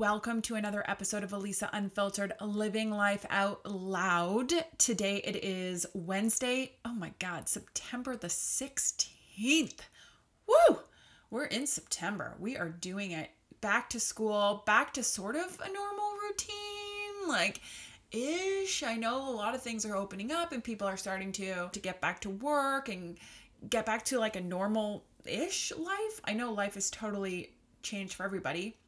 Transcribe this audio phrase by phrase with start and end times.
[0.00, 4.50] Welcome to another episode of Elisa Unfiltered Living Life Out Loud.
[4.78, 6.72] Today it is Wednesday.
[6.86, 9.80] Oh my God, September the 16th.
[10.48, 10.78] Woo!
[11.30, 12.34] We're in September.
[12.40, 13.28] We are doing it
[13.60, 17.28] back to school, back to sort of a normal routine.
[17.28, 17.60] Like,
[18.10, 18.82] ish.
[18.82, 21.78] I know a lot of things are opening up and people are starting to to
[21.78, 23.18] get back to work and
[23.68, 26.22] get back to like a normal ish life.
[26.24, 28.78] I know life is totally changed for everybody.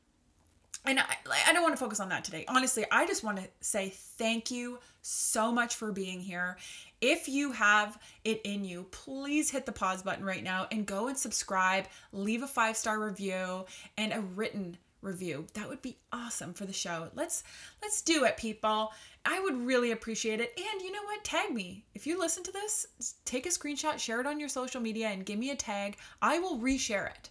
[0.84, 1.04] And I,
[1.46, 2.44] I don't want to focus on that today.
[2.48, 6.56] Honestly, I just want to say thank you so much for being here.
[7.00, 11.08] If you have it in you, please hit the pause button right now and go
[11.08, 13.64] and subscribe, leave a five star review
[13.96, 15.46] and a written review.
[15.54, 17.08] That would be awesome for the show.
[17.14, 17.44] Let's
[17.82, 18.92] let's do it, people.
[19.24, 20.52] I would really appreciate it.
[20.56, 21.22] And you know what?
[21.22, 21.84] Tag me.
[21.94, 22.86] If you listen to this,
[23.24, 25.96] take a screenshot, share it on your social media and give me a tag.
[26.20, 27.30] I will reshare it.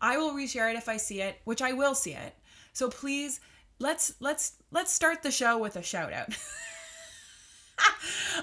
[0.00, 2.34] I will reshare it if I see it, which I will see it.
[2.72, 3.40] So please
[3.78, 6.28] let's let's let's start the show with a shout out.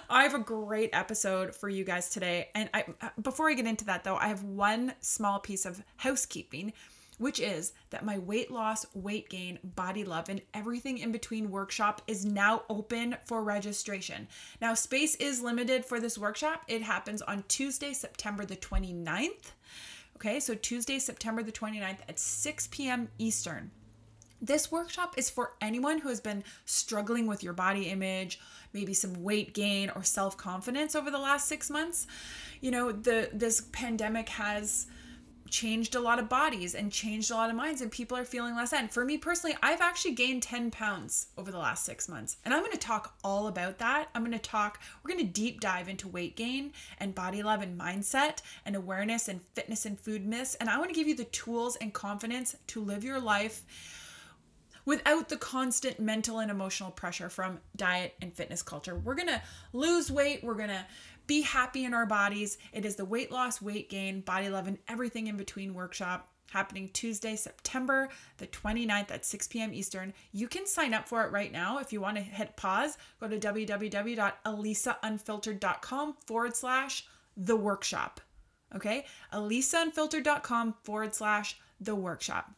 [0.09, 2.49] I have a great episode for you guys today.
[2.55, 2.85] And I
[3.21, 6.73] before I get into that though, I have one small piece of housekeeping
[7.19, 12.01] which is that my weight loss, weight gain, body love, and everything in between workshop
[12.07, 14.27] is now open for registration.
[14.61, 16.63] Now, space is limited for this workshop.
[16.67, 19.51] It happens on Tuesday, September the 29th.
[20.15, 23.09] Okay, so Tuesday, September the 29th at 6 p.m.
[23.17, 23.71] Eastern.
[24.41, 28.39] This workshop is for anyone who has been struggling with your body image,
[28.73, 32.07] maybe some weight gain or self-confidence over the last 6 months.
[32.61, 34.87] You know, the this pandemic has
[35.49, 38.55] changed a lot of bodies and changed a lot of minds and people are feeling
[38.55, 42.37] less and for me personally i've actually gained 10 pounds over the last six months
[42.45, 45.31] and i'm going to talk all about that i'm going to talk we're going to
[45.31, 49.99] deep dive into weight gain and body love and mindset and awareness and fitness and
[49.99, 53.19] food myths and i want to give you the tools and confidence to live your
[53.19, 53.63] life
[54.89, 58.95] without the constant mental and emotional pressure from diet and fitness culture.
[58.95, 59.39] We're going to
[59.71, 60.83] lose weight, we're going to
[61.27, 62.57] be happy in our bodies.
[62.73, 66.89] It is the weight loss, weight gain, body love, and everything in between workshop happening
[66.91, 69.75] Tuesday, September the 29th at 6 p.m.
[69.75, 70.11] Eastern.
[70.31, 71.77] You can sign up for it right now.
[71.77, 77.05] If you want to hit pause, go to www.elisaunfiltered.com forward slash
[77.37, 78.21] the workshop.
[78.75, 79.05] Okay?
[79.31, 82.55] elisaunfiltered.com forward slash the workshop.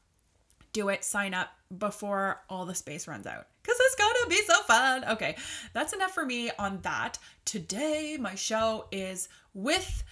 [0.73, 4.61] Do it, sign up before all the space runs out because it's gonna be so
[4.63, 5.05] fun.
[5.05, 5.35] Okay,
[5.73, 7.17] that's enough for me on that.
[7.45, 10.03] Today, my show is with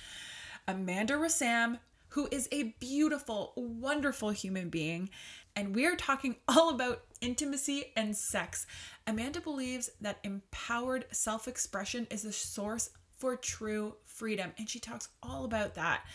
[0.68, 5.09] Amanda Rassam, who is a beautiful, wonderful human being.
[5.56, 8.66] And we're talking all about intimacy and sex.
[9.08, 14.52] Amanda believes that empowered self expression is the source for true freedom.
[14.58, 16.06] And she talks all about that.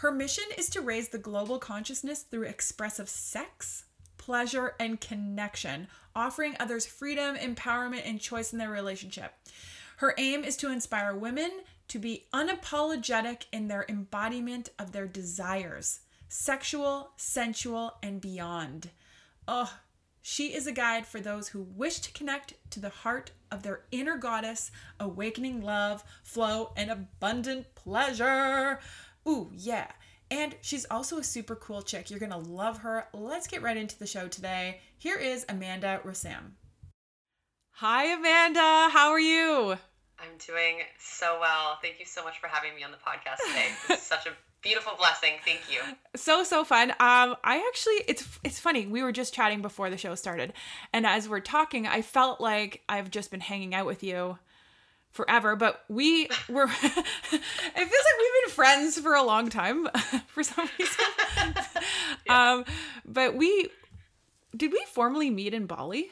[0.00, 3.84] Her mission is to raise the global consciousness through expressive sex,
[4.16, 9.34] pleasure, and connection, offering others freedom, empowerment, and choice in their relationship.
[9.98, 11.50] Her aim is to inspire women
[11.88, 18.88] to be unapologetic in their embodiment of their desires, sexual, sensual, and beyond.
[19.46, 19.70] Oh,
[20.22, 23.82] she is a guide for those who wish to connect to the heart of their
[23.90, 28.78] inner goddess, awakening love, flow, and abundant pleasure.
[29.28, 29.88] Ooh, yeah.
[30.30, 32.10] And she's also a super cool chick.
[32.10, 33.06] You're going to love her.
[33.12, 34.80] Let's get right into the show today.
[34.98, 36.52] Here is Amanda Rassam.
[37.72, 38.90] Hi, Amanda.
[38.92, 39.76] How are you?
[40.18, 41.78] I'm doing so well.
[41.82, 43.68] Thank you so much for having me on the podcast today.
[43.88, 44.30] It's such a
[44.62, 45.32] beautiful blessing.
[45.44, 45.80] Thank you.
[46.14, 46.90] So so fun.
[46.90, 48.86] Um I actually it's it's funny.
[48.86, 50.52] We were just chatting before the show started.
[50.92, 54.38] And as we're talking, I felt like I've just been hanging out with you
[55.10, 59.88] forever, but we were it feels like we've been friends for a long time
[60.26, 61.04] for some reason.
[62.26, 62.52] yeah.
[62.52, 62.64] Um
[63.04, 63.68] but we
[64.56, 66.10] did we formally meet in Bali?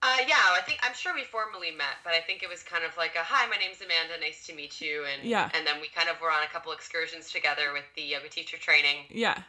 [0.00, 2.84] Uh, yeah, I think I'm sure we formally met, but I think it was kind
[2.84, 5.80] of like a hi, my name's Amanda, nice to meet you, and yeah, and then
[5.80, 9.10] we kind of were on a couple excursions together with the yoga teacher training.
[9.10, 9.42] Yeah,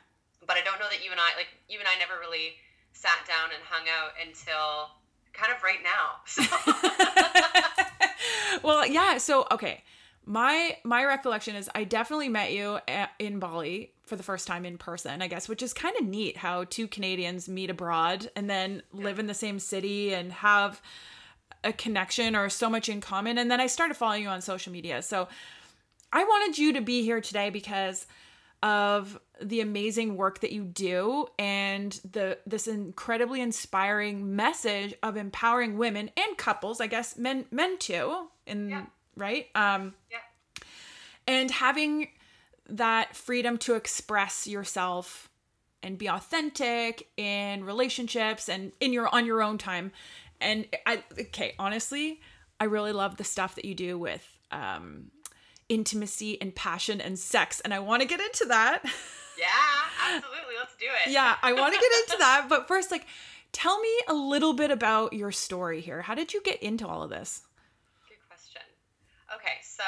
[0.48, 2.58] but I don't know that you and I like you and I never really
[2.94, 4.90] sat down and hung out until
[5.34, 6.26] kind of right now.
[6.26, 7.86] So.
[8.64, 9.18] well, yeah.
[9.18, 9.84] So okay,
[10.26, 14.66] my my recollection is I definitely met you at, in Bali for the first time
[14.66, 18.50] in person, I guess, which is kind of neat how two Canadians meet abroad and
[18.50, 20.82] then live in the same city and have
[21.64, 23.38] a connection or so much in common.
[23.38, 25.02] And then I started following you on social media.
[25.02, 25.28] So
[26.12, 28.08] I wanted you to be here today because
[28.62, 35.78] of the amazing work that you do and the this incredibly inspiring message of empowering
[35.78, 38.86] women and couples, I guess men men too, in Yeah.
[39.16, 39.48] right?
[39.56, 40.18] Um Yeah.
[41.28, 42.10] and having
[42.68, 45.30] that freedom to express yourself
[45.82, 49.92] and be authentic in relationships and in your on your own time
[50.42, 52.20] and i okay honestly
[52.60, 55.10] i really love the stuff that you do with um
[55.68, 58.84] intimacy and passion and sex and i want to get into that
[59.40, 60.56] Yeah, absolutely.
[60.60, 61.12] Let's do it.
[61.12, 63.06] yeah i want to get into that but first like
[63.52, 67.02] tell me a little bit about your story here how did you get into all
[67.04, 67.42] of this.
[69.36, 69.84] Okay, so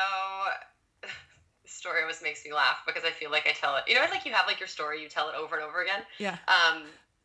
[1.65, 3.83] story always makes me laugh because I feel like I tell it.
[3.87, 5.81] You know, it's like you have like your story, you tell it over and over
[5.81, 6.01] again.
[6.19, 6.83] yeah Um,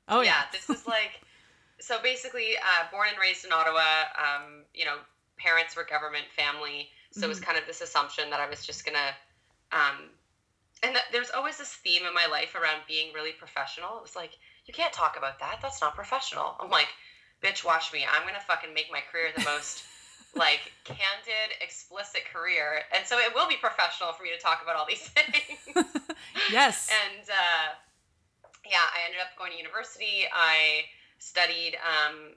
[0.09, 1.21] oh yeah, yeah, this is like
[1.81, 4.09] so basically uh, born and raised in Ottawa.
[4.17, 4.97] Um, you know,
[5.39, 8.85] parents were government family, so it was kind of this assumption that I was just
[8.85, 9.13] gonna.
[9.73, 10.11] Um,
[10.83, 13.99] and that there's always this theme in my life around being really professional.
[13.99, 14.33] It was like
[14.67, 15.59] you can't talk about that.
[15.63, 16.57] That's not professional.
[16.61, 16.89] I'm like,
[17.43, 18.05] bitch, watch me.
[18.09, 19.83] I'm gonna fucking make my career the most.
[20.37, 24.77] Like candid, explicit career, and so it will be professional for me to talk about
[24.77, 25.59] all these things
[26.53, 27.75] yes and uh,
[28.71, 30.27] yeah, I ended up going to university.
[30.33, 30.87] I
[31.19, 32.35] studied um,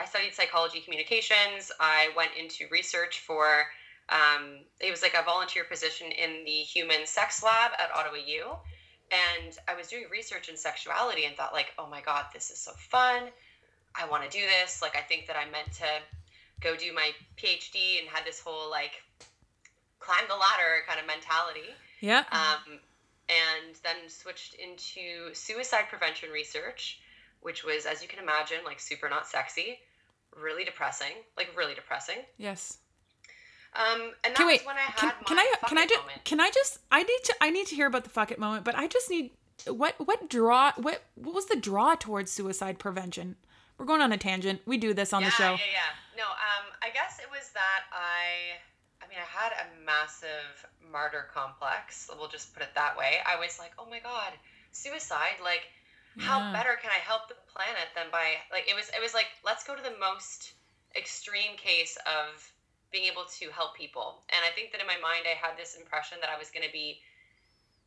[0.00, 1.72] I studied psychology communications.
[1.80, 3.66] I went into research for
[4.08, 8.46] um, it was like a volunteer position in the human sex lab at Ottawa U,
[9.10, 12.58] and I was doing research in sexuality and thought like, oh my god, this is
[12.58, 13.24] so fun.
[13.94, 14.80] I want to do this.
[14.82, 15.86] Like, I think that I'm meant to
[16.60, 18.92] go do my PhD and had this whole like
[20.00, 21.68] climb the ladder kind of mentality
[22.00, 22.78] yeah um,
[23.28, 27.00] and then switched into suicide prevention research,
[27.40, 29.78] which was, as you can imagine, like super not sexy,
[30.40, 32.16] really depressing, like really depressing.
[32.38, 32.78] yes
[33.74, 36.24] Um, and that wait, when I had can, my can I can I just moment.
[36.24, 38.64] can I just I need to I need to hear about the fuck it moment,
[38.64, 39.30] but I just need
[39.66, 43.36] what what draw what what was the draw towards suicide prevention?
[43.78, 44.60] We're going on a tangent.
[44.66, 45.50] We do this on yeah, the show.
[45.54, 46.18] Yeah, yeah.
[46.18, 48.58] No, um, I guess it was that I,
[48.98, 52.10] I mean, I had a massive martyr complex.
[52.18, 53.22] We'll just put it that way.
[53.22, 54.34] I was like, oh my god,
[54.72, 55.38] suicide.
[55.42, 55.70] Like,
[56.18, 58.90] how better can I help the planet than by like it was.
[58.90, 60.58] It was like let's go to the most
[60.98, 62.34] extreme case of
[62.90, 64.26] being able to help people.
[64.34, 66.66] And I think that in my mind, I had this impression that I was going
[66.66, 66.98] to be.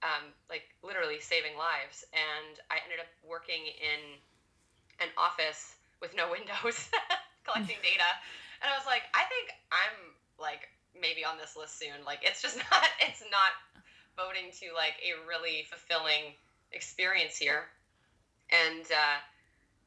[0.02, 4.18] Um, like literally saving lives, and I ended up working in
[4.98, 6.90] an office with no windows
[7.46, 8.10] collecting data
[8.62, 10.68] and i was like i think i'm like
[10.98, 13.54] maybe on this list soon like it's just not it's not
[14.18, 16.36] voting to like a really fulfilling
[16.72, 17.70] experience here
[18.52, 19.20] and uh,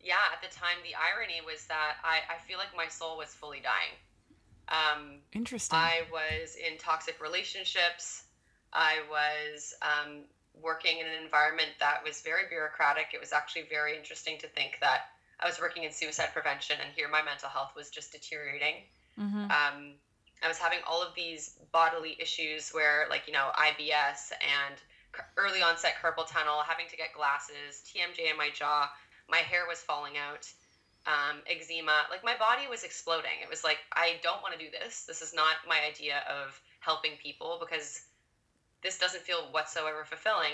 [0.01, 3.29] yeah at the time the irony was that i, I feel like my soul was
[3.35, 3.95] fully dying
[4.69, 5.79] um, Interesting.
[5.79, 8.25] I was in toxic relationships.
[8.73, 10.25] I was um,
[10.61, 13.09] working in an environment that was very bureaucratic.
[13.13, 15.14] It was actually very interesting to think that
[15.45, 18.77] I was working in suicide prevention, and here my mental health was just deteriorating.
[19.17, 20.01] hmm Um,
[20.43, 24.77] I was having all of these bodily issues where, like, you know, IBS and
[25.37, 28.91] early onset carpal tunnel, having to get glasses, TMJ in my jaw,
[29.29, 30.49] my hair was falling out,
[31.07, 32.07] um, eczema.
[32.11, 33.41] Like, my body was exploding.
[33.43, 35.05] It was like, I don't want to do this.
[35.05, 38.01] This is not my idea of helping people because
[38.83, 40.53] this doesn't feel whatsoever fulfilling.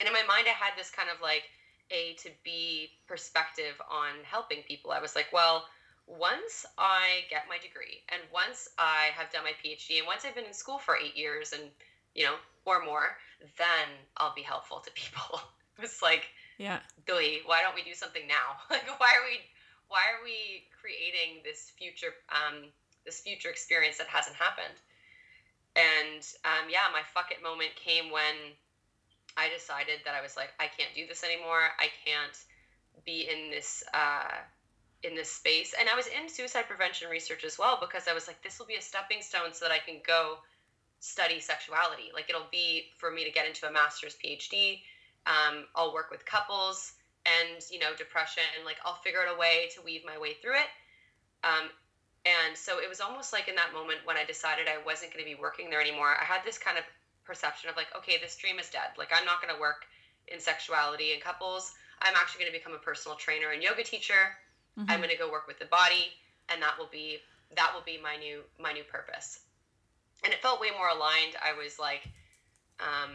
[0.00, 1.44] And in my mind, I had this kind of like
[1.90, 4.90] A to B perspective on helping people.
[4.90, 5.66] I was like, well,
[6.06, 10.34] once I get my degree and once I have done my PhD and once I've
[10.34, 11.70] been in school for eight years and,
[12.14, 12.34] you know,
[12.64, 13.16] or more,
[13.58, 15.40] then I'll be helpful to people.
[15.78, 16.80] it's like, Yeah.
[17.06, 18.58] Billy, why don't we do something now?
[18.70, 19.40] Like, why are we,
[19.88, 22.70] why are we creating this future, um,
[23.04, 24.80] this future experience that hasn't happened?
[25.76, 28.52] And um, yeah, my fuck it moment came when
[29.36, 31.72] I decided that I was like, I can't do this anymore.
[31.78, 32.36] I can't
[33.04, 34.44] be in this uh,
[35.02, 35.74] in this space.
[35.78, 38.66] And I was in suicide prevention research as well because I was like, this will
[38.66, 40.38] be a stepping stone so that I can go
[41.00, 42.10] study sexuality.
[42.14, 44.80] Like it'll be for me to get into a master's PhD.
[45.26, 46.92] Um, I'll work with couples
[47.26, 48.44] and you know depression.
[48.56, 50.70] and Like I'll figure out a way to weave my way through it.
[51.44, 51.70] Um,
[52.24, 55.24] and so it was almost like in that moment when I decided I wasn't going
[55.24, 56.84] to be working there anymore, I had this kind of
[57.24, 58.90] perception of like, okay, this dream is dead.
[58.96, 59.86] Like, I'm not going to work
[60.28, 61.72] in sexuality and couples.
[62.00, 64.34] I'm actually going to become a personal trainer and yoga teacher.
[64.78, 64.86] Mhm.
[64.88, 66.14] I'm going to go work with the body,
[66.48, 67.18] and that will be
[67.56, 69.38] that will be my new my new purpose
[70.24, 72.10] and it felt way more aligned i was like
[72.80, 73.10] um,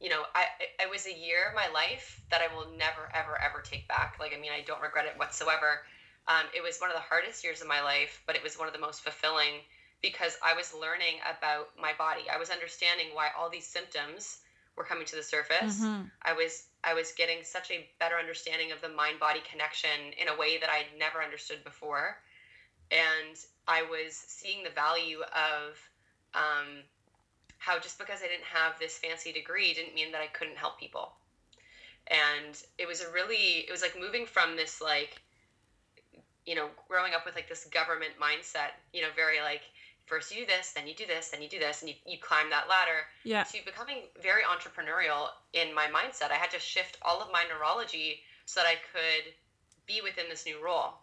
[0.00, 0.44] you know i
[0.80, 4.16] it was a year of my life that i will never ever ever take back
[4.20, 5.80] like i mean i don't regret it whatsoever
[6.28, 8.66] um, it was one of the hardest years of my life but it was one
[8.68, 9.62] of the most fulfilling
[10.06, 12.22] because i was learning about my body.
[12.32, 14.38] I was understanding why all these symptoms
[14.76, 15.80] were coming to the surface.
[15.80, 16.02] Mm-hmm.
[16.22, 20.28] i was i was getting such a better understanding of the mind body connection in
[20.28, 22.16] a way that i'd never understood before.
[22.90, 23.36] And
[23.66, 25.74] i was seeing the value of
[26.34, 26.68] um,
[27.58, 30.78] how just because i didn't have this fancy degree didn't mean that i couldn't help
[30.78, 31.12] people.
[32.08, 35.20] And it was a really it was like moving from this like
[36.46, 39.62] you know growing up with like this government mindset you know very like
[40.06, 42.18] first you do this then you do this then you do this and you, you
[42.18, 43.44] climb that ladder Yeah.
[43.44, 46.30] to becoming very entrepreneurial in my mindset.
[46.30, 49.34] I had to shift all of my neurology so that I could
[49.86, 50.94] be within this new role.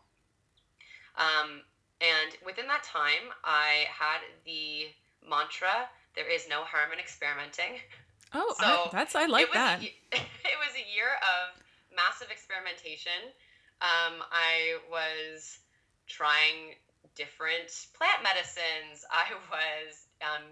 [1.17, 1.61] Um,
[2.01, 4.87] and within that time, I had the
[5.27, 7.79] mantra there is no harm in experimenting.
[8.35, 9.79] Oh, So, I, that's I like it was, that.
[10.11, 11.61] It was a year of
[11.95, 13.33] massive experimentation.
[13.81, 15.59] Um, I was
[16.07, 16.75] trying
[17.15, 19.05] different plant medicines.
[19.11, 20.43] I was um,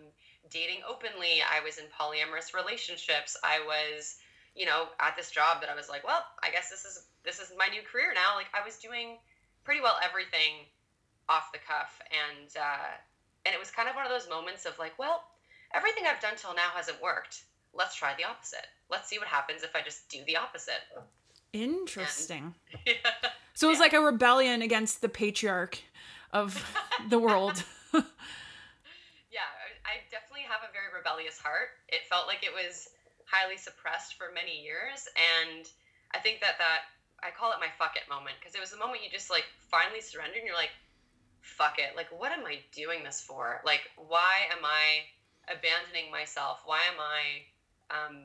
[0.49, 1.41] dating openly.
[1.41, 3.37] I was in polyamorous relationships.
[3.43, 4.17] I was,
[4.55, 7.39] you know, at this job that I was like, well, I guess this is this
[7.39, 8.35] is my new career now.
[8.35, 9.17] Like I was doing
[9.63, 10.65] pretty well everything
[11.29, 12.91] off the cuff, and uh,
[13.45, 15.23] and it was kind of one of those moments of like, well,
[15.73, 17.43] everything I've done till now hasn't worked.
[17.73, 18.67] Let's try the opposite.
[18.89, 20.81] Let's see what happens if I just do the opposite.
[21.53, 22.55] Interesting.
[22.85, 22.93] yeah.
[23.53, 23.83] So it was Yeah.
[23.83, 25.81] like a rebellion against the patriarch
[26.33, 26.63] of
[27.09, 27.63] the world.
[29.31, 29.47] Yeah,
[29.87, 31.71] I- definitely have a very rebellious heart.
[31.87, 32.91] It felt like it was
[33.31, 35.63] highly suppressed for many years, and
[36.11, 36.91] I think that that
[37.23, 39.47] I call it my fuck it moment because it was the moment you just like
[39.71, 40.75] finally surrender and you're like,
[41.39, 41.95] fuck it.
[41.95, 43.61] Like, what am I doing this for?
[43.63, 45.07] Like, why am I
[45.47, 46.61] abandoning myself?
[46.65, 47.23] Why am I,
[47.87, 48.15] um,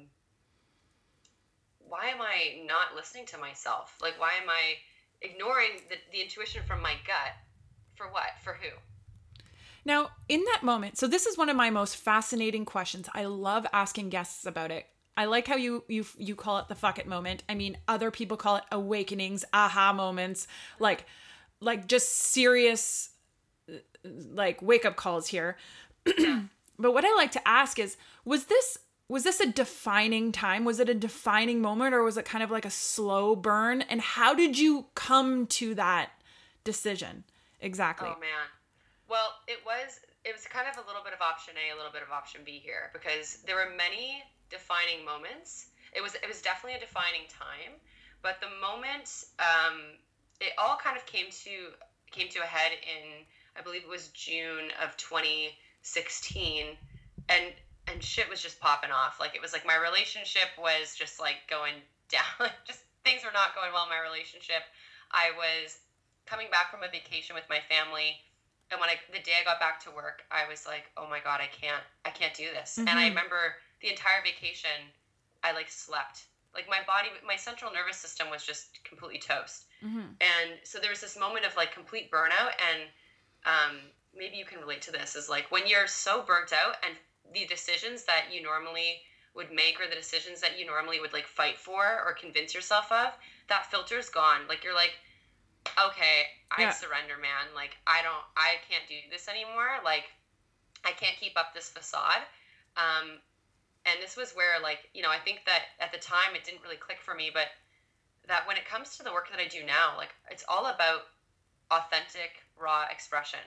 [1.78, 3.94] why am I not listening to myself?
[4.02, 4.80] Like, why am I
[5.22, 7.36] ignoring the, the intuition from my gut?
[7.96, 8.30] For what?
[8.42, 8.68] For who?
[9.84, 13.08] Now, in that moment, so this is one of my most fascinating questions.
[13.14, 14.86] I love asking guests about it.
[15.16, 17.42] I like how you you you call it the fuck it moment.
[17.48, 20.46] I mean, other people call it awakenings, aha moments,
[20.78, 21.06] like
[21.60, 23.10] like just serious
[24.04, 25.56] like wake up calls here.
[26.04, 30.64] but what I like to ask is was this was this a defining time?
[30.64, 33.82] Was it a defining moment or was it kind of like a slow burn?
[33.82, 36.10] And how did you come to that
[36.64, 37.24] decision?
[37.66, 38.08] Exactly.
[38.08, 38.46] Oh man.
[39.10, 41.90] Well, it was it was kind of a little bit of option A, a little
[41.90, 45.74] bit of option B here because there were many defining moments.
[45.90, 47.74] It was it was definitely a defining time,
[48.22, 49.10] but the moment
[49.42, 49.98] um,
[50.38, 51.74] it all kind of came to
[52.14, 53.26] came to a head in
[53.58, 56.78] I believe it was June of 2016,
[57.28, 57.44] and
[57.90, 59.18] and shit was just popping off.
[59.18, 61.82] Like it was like my relationship was just like going
[62.14, 62.50] down.
[62.62, 64.62] just things were not going well in my relationship.
[65.10, 65.78] I was
[66.26, 68.20] coming back from a vacation with my family
[68.70, 71.20] and when I the day I got back to work, I was like, "Oh my
[71.20, 73.08] god, I can't, I can't do this." And I Mhm.
[73.08, 74.92] remember the entire vacation,
[75.42, 76.28] I like slept.
[76.54, 79.66] Like my body, my central nervous system was just completely toast.
[79.80, 80.16] Mhm.
[80.20, 82.90] And so there was this moment of like complete burnout, and
[83.44, 85.14] um, maybe you can relate to this.
[85.14, 89.00] Is like when you're so burnt out, and the decisions that you normally
[89.34, 92.90] would make, or the decisions that you normally would like fight for or convince yourself
[92.90, 93.16] of,
[93.48, 94.46] that filter's gone.
[94.46, 94.98] Like you're like,
[95.78, 96.70] okay, I Yeah.
[96.70, 97.54] surrender, man.
[97.54, 99.80] Like I don't, I can't do this anymore.
[99.84, 100.12] Like
[100.84, 102.26] I can't keep up this facade.
[102.76, 103.20] Um,
[103.86, 106.62] and this was where, like, you know, I think that at the time it didn't
[106.62, 107.48] really click for me, but
[108.28, 111.02] that when it comes to the work that I do now, like, it's all about
[111.70, 113.40] authentic, raw expression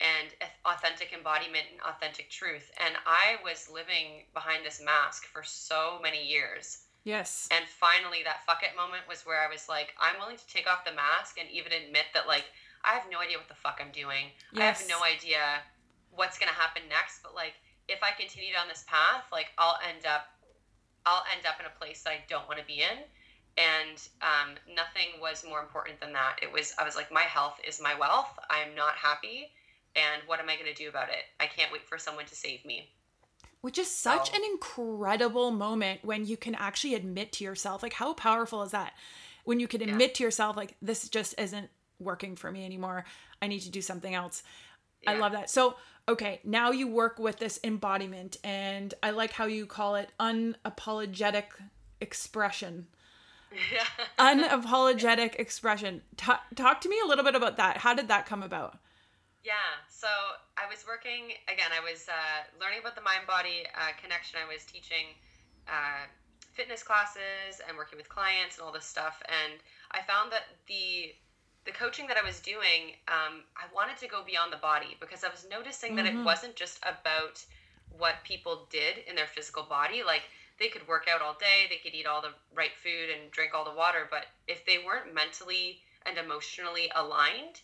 [0.00, 0.34] and
[0.64, 2.70] authentic embodiment and authentic truth.
[2.78, 6.83] And I was living behind this mask for so many years.
[7.04, 7.48] Yes.
[7.52, 10.66] And finally, that fuck it moment was where I was like, I'm willing to take
[10.66, 12.44] off the mask and even admit that, like,
[12.84, 14.32] I have no idea what the fuck I'm doing.
[14.56, 15.60] I have no idea
[16.10, 17.22] what's gonna happen next.
[17.22, 17.54] But like,
[17.88, 20.28] if I continue down this path, like, I'll end up,
[21.06, 23.04] I'll end up in a place that I don't want to be in.
[23.56, 26.40] And um, nothing was more important than that.
[26.42, 28.32] It was, I was like, my health is my wealth.
[28.50, 29.52] I'm not happy.
[29.94, 31.22] And what am I going to do about it?
[31.38, 32.90] I can't wait for someone to save me.
[33.64, 38.12] Which is such an incredible moment when you can actually admit to yourself, like, how
[38.12, 38.92] powerful is that?
[39.44, 39.88] When you can Yeah.
[39.88, 43.06] admit to yourself, like, this just isn't working for me anymore.
[43.40, 44.42] I need to do something else.
[45.06, 45.48] I love that.
[45.48, 50.10] So, okay, now you work with this embodiment, and I like how you call it
[50.20, 51.46] unapologetic
[52.02, 52.88] expression.
[53.72, 53.86] Yeah.
[54.18, 56.02] Unapologetic expression.
[56.18, 57.78] Ta- talk to me a little bit about that.
[57.78, 58.76] How did that come about?
[59.42, 59.54] Yeah.
[60.04, 61.72] So I was working again.
[61.72, 64.36] I was uh, learning about the mind body uh, connection.
[64.36, 65.16] I was teaching
[65.64, 66.04] uh,
[66.52, 69.22] fitness classes and working with clients and all this stuff.
[69.32, 69.56] And
[69.96, 71.16] I found that the
[71.64, 75.24] the coaching that I was doing, um, I wanted to go beyond the body because
[75.24, 76.20] I was noticing that Mhm.
[76.20, 77.40] it wasn't just about
[77.88, 80.02] what people did in their physical body.
[80.02, 83.30] Like they could work out all day, they could eat all the right food and
[83.30, 87.62] drink all the water, but if they weren't mentally and emotionally aligned,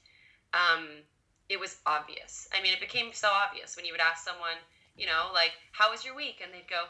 [0.55, 1.05] um,
[1.50, 2.47] it was obvious.
[2.54, 4.57] I mean, it became so obvious when you would ask someone,
[4.97, 6.87] you know, like, "How was your week?" and they'd go,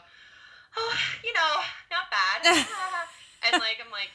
[0.77, 1.53] "Oh, you know,
[1.89, 2.45] not bad."
[3.43, 4.13] and like, I'm like,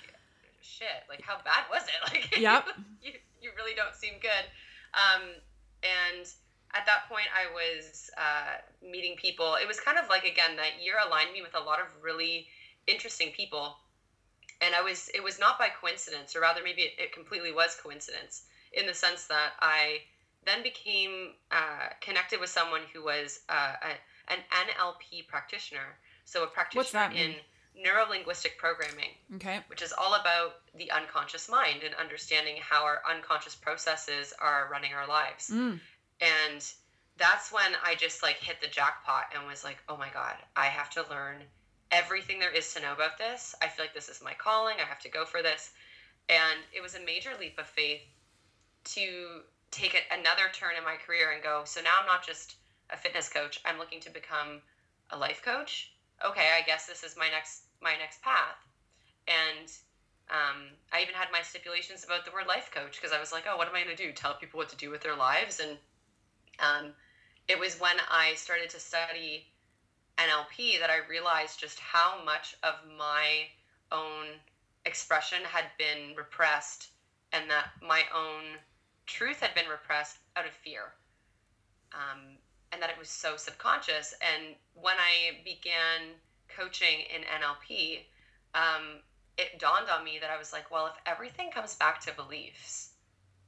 [0.62, 2.64] "Shit, like, how bad was it?" Like, Yep.
[3.02, 3.12] you,
[3.42, 4.46] you really don't seem good.
[4.94, 5.34] Um,
[5.82, 6.24] and
[6.74, 9.56] at that point, I was uh, meeting people.
[9.60, 12.46] It was kind of like again that year aligned me with a lot of really
[12.86, 13.78] interesting people,
[14.60, 15.10] and I was.
[15.12, 18.94] It was not by coincidence, or rather, maybe it, it completely was coincidence in the
[18.94, 20.02] sense that I
[20.46, 25.98] then became uh, connected with someone who was uh, a, an NLP practitioner.
[26.24, 27.34] So a practitioner in
[27.76, 29.60] neurolinguistic programming Okay.
[29.68, 34.94] which is all about the unconscious mind and understanding how our unconscious processes are running
[34.94, 35.50] our lives.
[35.50, 35.78] Mm.
[36.20, 36.72] And
[37.18, 40.66] that's when I just like hit the jackpot and was like, oh my God, I
[40.66, 41.42] have to learn
[41.90, 43.54] everything there is to know about this.
[43.62, 44.76] I feel like this is my calling.
[44.82, 45.70] I have to go for this.
[46.28, 48.00] And it was a major leap of faith
[48.84, 52.56] to take it another turn in my career and go, so now I'm not just
[52.90, 54.60] a fitness coach, I'm looking to become
[55.10, 55.92] a life coach.
[56.24, 58.56] Okay, I guess this is my next my next path.
[59.28, 59.68] And
[60.30, 63.44] um, I even had my stipulations about the word life coach because I was like,
[63.48, 64.12] oh, what am I going to do?
[64.12, 65.60] Tell people what to do with their lives?
[65.60, 65.76] And
[66.58, 66.92] um,
[67.48, 69.46] it was when I started to study
[70.18, 73.46] NLP that I realized just how much of my
[73.92, 74.26] own
[74.84, 76.88] expression had been repressed
[77.32, 78.58] and that my own
[79.06, 80.92] truth had been repressed out of fear.
[81.92, 82.38] Um,
[82.72, 84.14] and that it was so subconscious.
[84.20, 86.14] And when I began
[86.48, 88.00] coaching in NLP,
[88.54, 89.00] um,
[89.38, 92.90] it dawned on me that I was like, well, if everything comes back to beliefs,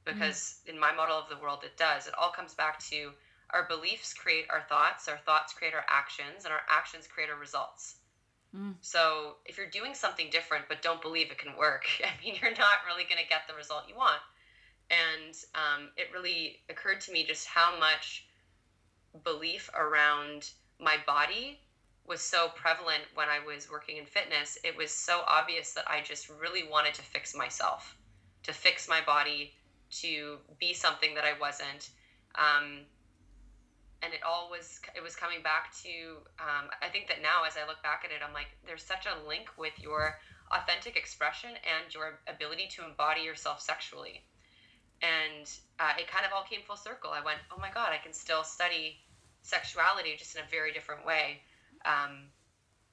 [0.05, 3.11] because in my model of the world it does, it all comes back to
[3.51, 7.39] our beliefs create our thoughts, our thoughts create our actions, and our actions create our
[7.39, 7.95] results.
[8.55, 8.75] Mm.
[8.81, 12.51] So if you're doing something different but don't believe it can work, I mean, you're
[12.51, 14.21] not really going to get the result you want.
[14.89, 18.25] And um, it really occurred to me just how much
[19.23, 21.59] belief around my body
[22.05, 24.57] was so prevalent when I was working in fitness.
[24.63, 27.95] It was so obvious that I just really wanted to fix myself,
[28.43, 29.53] to fix my body,
[30.01, 31.89] to be something that I wasn't.
[32.35, 32.85] Um,
[34.01, 37.57] and it all was it was coming back to um, i think that now as
[37.57, 40.15] i look back at it i'm like there's such a link with your
[40.51, 44.23] authentic expression and your ability to embody yourself sexually
[45.01, 47.11] and uh, it kind of all came full circle.
[47.11, 48.97] I went oh my god i can still study
[49.41, 51.41] sexuality just in a very different way
[51.85, 52.27] um,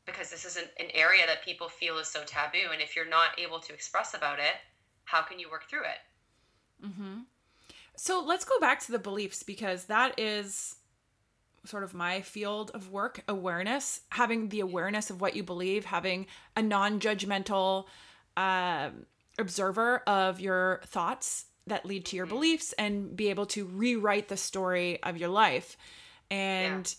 [0.06, 3.08] because this is an, an area that people feel is so taboo and if you're
[3.08, 4.54] not able to express about it
[5.06, 6.86] how can you work through it?
[6.86, 7.20] Mm-hmm.
[7.96, 10.76] So let's go back to the beliefs because that is
[11.64, 16.26] sort of my field of work awareness, having the awareness of what you believe, having
[16.54, 17.86] a non judgmental
[18.36, 19.06] um
[19.38, 22.34] observer of your thoughts that lead to your mm-hmm.
[22.34, 25.76] beliefs and be able to rewrite the story of your life.
[26.30, 26.92] And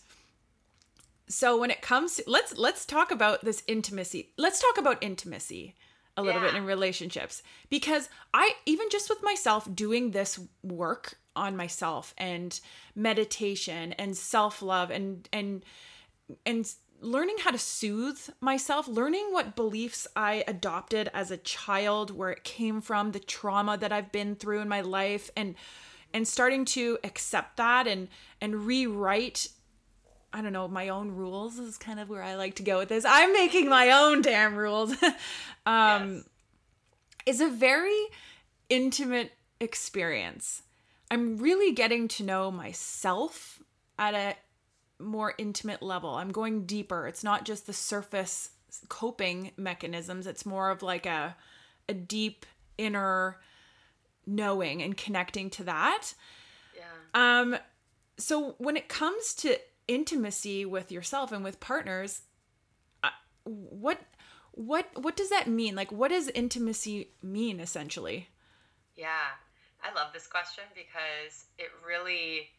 [1.28, 4.32] so when it comes to let's let's talk about this intimacy.
[4.38, 5.76] Let's talk about intimacy
[6.16, 11.56] a little bit in relationships because I even just with myself doing this work on
[11.56, 12.60] myself and
[12.96, 15.64] meditation and self-love and and
[16.46, 22.32] and learning how to soothe myself, learning what beliefs I adopted as a child, where
[22.32, 25.56] it came from, the trauma that I've been through in my life and
[26.14, 28.08] and starting to accept that and
[28.42, 29.50] and rewrite
[30.34, 32.90] I don't know, my own rules is kind of where I like to go with
[32.90, 33.06] this.
[33.08, 34.92] I'm making my own damn rules.
[35.66, 36.24] um Yes.
[37.26, 38.08] is a very
[38.70, 40.64] intimate experience.
[41.10, 43.62] I'm really getting to know myself
[43.98, 44.36] at a
[45.00, 46.16] more intimate level.
[46.16, 47.08] I'm going deeper.
[47.08, 48.52] It's not just the surface
[48.90, 50.28] coping mechanisms.
[50.28, 51.36] It's more of like a
[51.90, 52.46] a deep
[52.78, 53.40] inner
[54.26, 56.14] knowing and connecting to that.
[56.76, 56.84] yeah
[57.14, 57.58] Um
[58.18, 59.58] so when it comes to
[59.88, 62.22] intimacy with yourself and with partners,
[63.04, 63.10] uh,
[63.44, 64.00] what
[64.52, 65.76] what what does that mean?
[65.76, 68.30] Like what does intimacy mean essentially?
[68.96, 69.38] Yeah,
[69.84, 72.50] I love this question because it really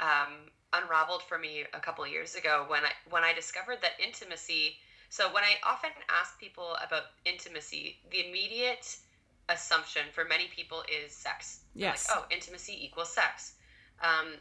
[0.00, 3.92] um, unraveled for me a couple of years ago when I when I discovered that
[4.04, 4.76] intimacy.
[5.08, 8.96] So when I often ask people about intimacy, the immediate
[9.48, 11.60] assumption for many people is sex.
[11.74, 12.08] Yes.
[12.08, 13.54] Like, oh, intimacy equals sex.
[14.02, 14.34] um,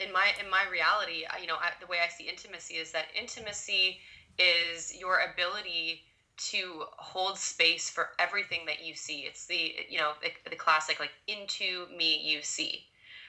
[0.00, 3.06] in my in my reality, you know, I, the way I see intimacy is that
[3.18, 4.00] intimacy
[4.38, 6.02] is your ability
[6.36, 9.20] to hold space for everything that you see.
[9.20, 12.86] It's the you know the, the classic like into me you see.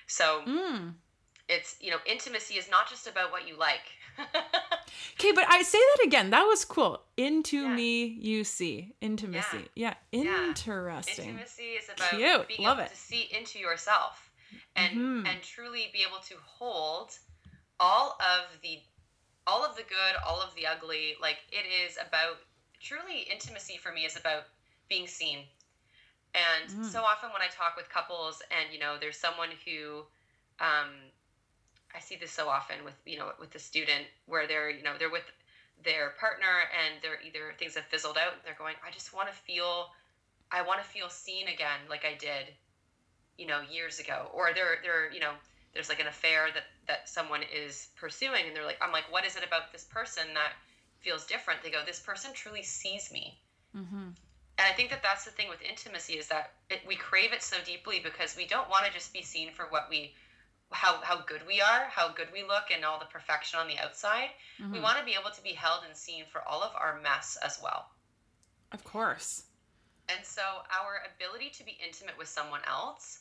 [0.07, 0.93] So mm.
[1.47, 3.81] It's you know intimacy is not just about what you like.
[5.19, 6.29] okay, but I say that again.
[6.29, 7.01] That was cool.
[7.17, 7.75] Into yeah.
[7.75, 9.67] me you see intimacy.
[9.75, 10.47] Yeah, yeah.
[10.47, 11.25] interesting.
[11.25, 11.31] Yeah.
[11.31, 12.47] Intimacy is about Cute.
[12.47, 12.91] being Love able it.
[12.91, 14.31] to see into yourself
[14.75, 15.25] and mm-hmm.
[15.27, 17.11] and truly be able to hold
[17.79, 18.79] all of the
[19.47, 21.15] all of the good, all of the ugly.
[21.21, 22.37] Like it is about
[22.81, 24.43] truly intimacy for me is about
[24.89, 25.39] being seen.
[26.33, 26.85] And mm.
[26.85, 30.03] so often when I talk with couples and you know there's someone who
[30.59, 30.91] um,
[31.95, 34.93] I see this so often with you know with the student where they're you know
[34.99, 35.29] they're with
[35.83, 39.29] their partner and they're either things have fizzled out and they're going I just want
[39.29, 39.89] to feel
[40.51, 42.53] I want to feel seen again like I did
[43.37, 44.29] you know years ago.
[44.33, 45.31] Or they're they're you know
[45.73, 49.25] there's like an affair that that someone is pursuing and they're like i'm like what
[49.25, 50.53] is it about this person that
[50.99, 51.61] feels different?
[51.63, 53.37] They go this person truly sees me.
[53.75, 54.15] Mm-hmm.
[54.57, 57.43] and i think that that's the thing with intimacy is that it, we crave it
[57.43, 60.13] so deeply because we don't want to just be seen for what we
[60.71, 63.77] how how good we are how good we look and all the perfection on the
[63.77, 64.29] outside
[64.61, 64.73] mm-hmm.
[64.73, 67.37] we want to be able to be held and seen for all of our mess
[67.43, 67.87] as well
[68.71, 69.43] of course
[70.09, 73.19] and so our ability to be intimate with someone else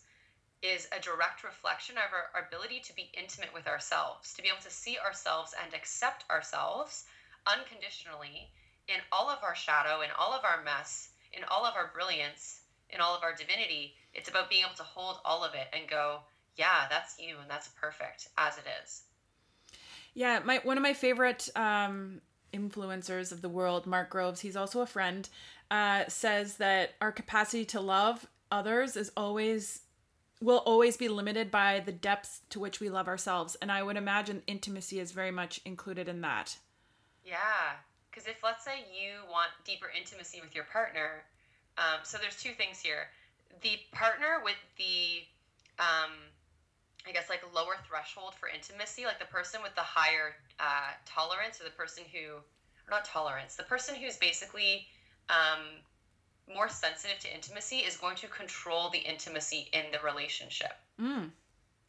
[0.65, 4.49] is a direct reflection of our, our, ability to be intimate with ourselves, to be
[4.49, 7.05] able to see ourselves and accept ourselves
[7.47, 8.49] unconditionally
[8.89, 12.61] in all of our shadow, in all of our mess, in all of our brilliance,
[12.89, 13.95] in all of our divinity.
[14.15, 16.21] It's about being able to hold all of it and go,
[16.57, 19.03] yeah, that's you and that's perfect as it is.
[20.15, 22.21] Yeah, my one of my favorite um,
[22.53, 25.29] influencers of the world, Mark Groves, he's also a friend,
[25.71, 29.81] uh, says that our capacity to love others is always
[30.41, 33.57] will always be limited by the depths to which we love ourselves.
[33.63, 36.59] And I would imagine intimacy is very much included in that.
[37.25, 37.79] Yeah.
[38.11, 41.25] Because if, let's say, you want deeper intimacy with your partner,
[41.79, 43.09] um, so there's two things here.
[43.63, 45.25] The partner with the,
[45.79, 46.13] um,
[47.07, 51.61] I guess, like lower threshold for intimacy, like the person with the higher uh, tolerance,
[51.61, 54.87] or the person who, or not tolerance, the person who's basically
[55.29, 55.85] um,
[56.53, 60.73] more sensitive to intimacy is going to control the intimacy in the relationship.
[61.01, 61.31] Mm.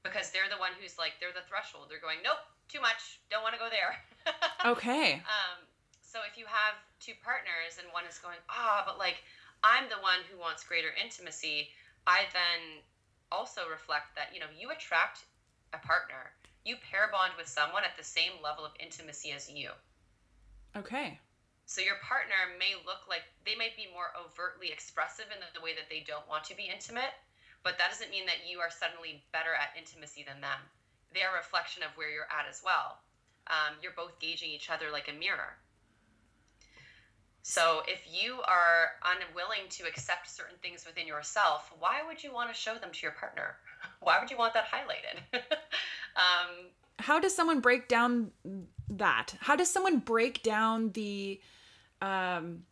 [0.03, 1.87] Because they're the one who's like, they're the threshold.
[1.89, 3.19] They're going, nope, too much.
[3.31, 3.97] Don't want to go there.
[4.71, 5.19] okay.
[5.25, 5.65] Um,
[6.01, 9.19] so if you have two partners and one is going, ah, but like,
[9.63, 11.73] I'm the one who wants greater intimacy,
[12.05, 12.85] I then
[13.31, 15.25] also reflect that, you know, you attract
[15.73, 16.33] a partner.
[16.63, 19.69] You pair bond with someone at the same level of intimacy as you.
[20.75, 21.19] Okay.
[21.65, 25.73] So your partner may look like they might be more overtly expressive in the way
[25.73, 27.13] that they don't want to be intimate,
[27.63, 30.61] but that doesn't mean that you are suddenly better at intimacy than them.
[31.13, 33.01] They are a reflection of where you're at as well.
[33.49, 35.57] Um, you're both gauging each other like a mirror.
[37.47, 42.51] So if you are unwilling to accept certain things within yourself, why would you want
[42.51, 43.57] to show them to your partner?
[43.99, 45.21] Why would you want that highlighted?
[46.15, 48.31] um, How does someone break down
[48.89, 49.35] that?
[49.41, 51.39] How does someone break down the
[52.01, 52.63] um,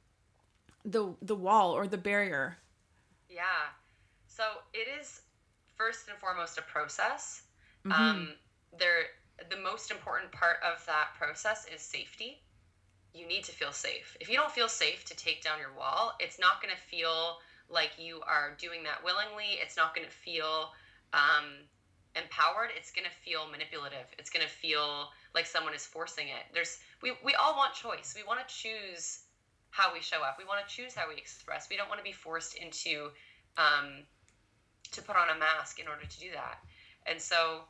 [0.83, 2.57] the the wall or the barrier?
[3.29, 3.43] Yeah.
[4.25, 5.21] So it is
[5.75, 7.43] first and foremost a process.
[7.85, 8.01] Mm-hmm.
[8.01, 8.29] Um,
[8.79, 9.03] there,
[9.51, 12.42] the most important part of that process is safety.
[13.13, 14.17] You need to feel safe.
[14.19, 17.37] If you don't feel safe to take down your wall, it's not going to feel
[17.69, 19.59] like you are doing that willingly.
[19.61, 20.71] It's not going to feel
[21.13, 21.65] um,
[22.15, 22.69] empowered.
[22.75, 24.07] It's going to feel manipulative.
[24.17, 26.45] It's going to feel like someone is forcing it.
[26.53, 28.13] There's we we all want choice.
[28.15, 29.19] We want to choose
[29.71, 30.37] how we show up.
[30.37, 31.67] We want to choose how we express.
[31.69, 33.09] We don't want to be forced into
[33.57, 34.05] um,
[34.91, 36.59] to put on a mask in order to do that.
[37.05, 37.61] And so,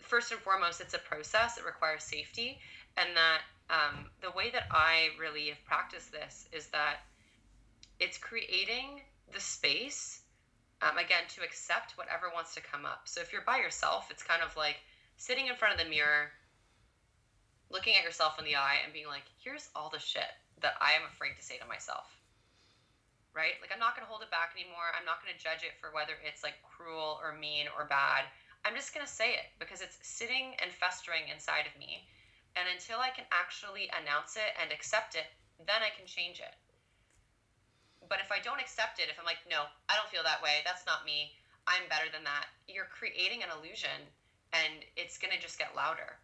[0.00, 1.58] first and foremost, it's a process.
[1.58, 2.58] It requires safety,
[2.96, 6.98] and that um, the way that I really have practiced this is that
[7.98, 9.00] it's creating
[9.32, 10.20] the space
[10.82, 13.02] um, again to accept whatever wants to come up.
[13.06, 14.76] So if you're by yourself, it's kind of like
[15.16, 16.30] sitting in front of the mirror
[17.70, 20.92] looking at yourself in the eye and being like, here's all the shit that I
[20.92, 22.06] am afraid to say to myself.
[23.34, 23.58] Right?
[23.58, 24.94] Like, I'm not going to hold it back anymore.
[24.94, 28.30] I'm not going to judge it for whether it's like cruel or mean or bad.
[28.62, 32.06] I'm just going to say it because it's sitting and festering inside of me.
[32.56, 35.26] And until I can actually announce it and accept it,
[35.66, 36.54] then I can change it.
[38.08, 40.62] But if I don't accept it, if I'm like, no, I don't feel that way,
[40.64, 41.32] that's not me,
[41.66, 44.04] I'm better than that, you're creating an illusion
[44.52, 46.20] and it's going to just get louder.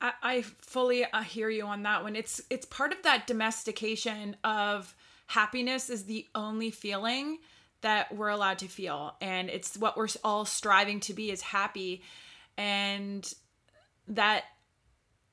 [0.00, 2.16] I, I fully uh, hear you on that one.
[2.16, 4.94] It's it's part of that domestication of
[5.26, 7.38] happiness is the only feeling
[7.80, 12.02] that we're allowed to feel and it's what we're all striving to be is happy
[12.56, 13.34] and
[14.08, 14.44] that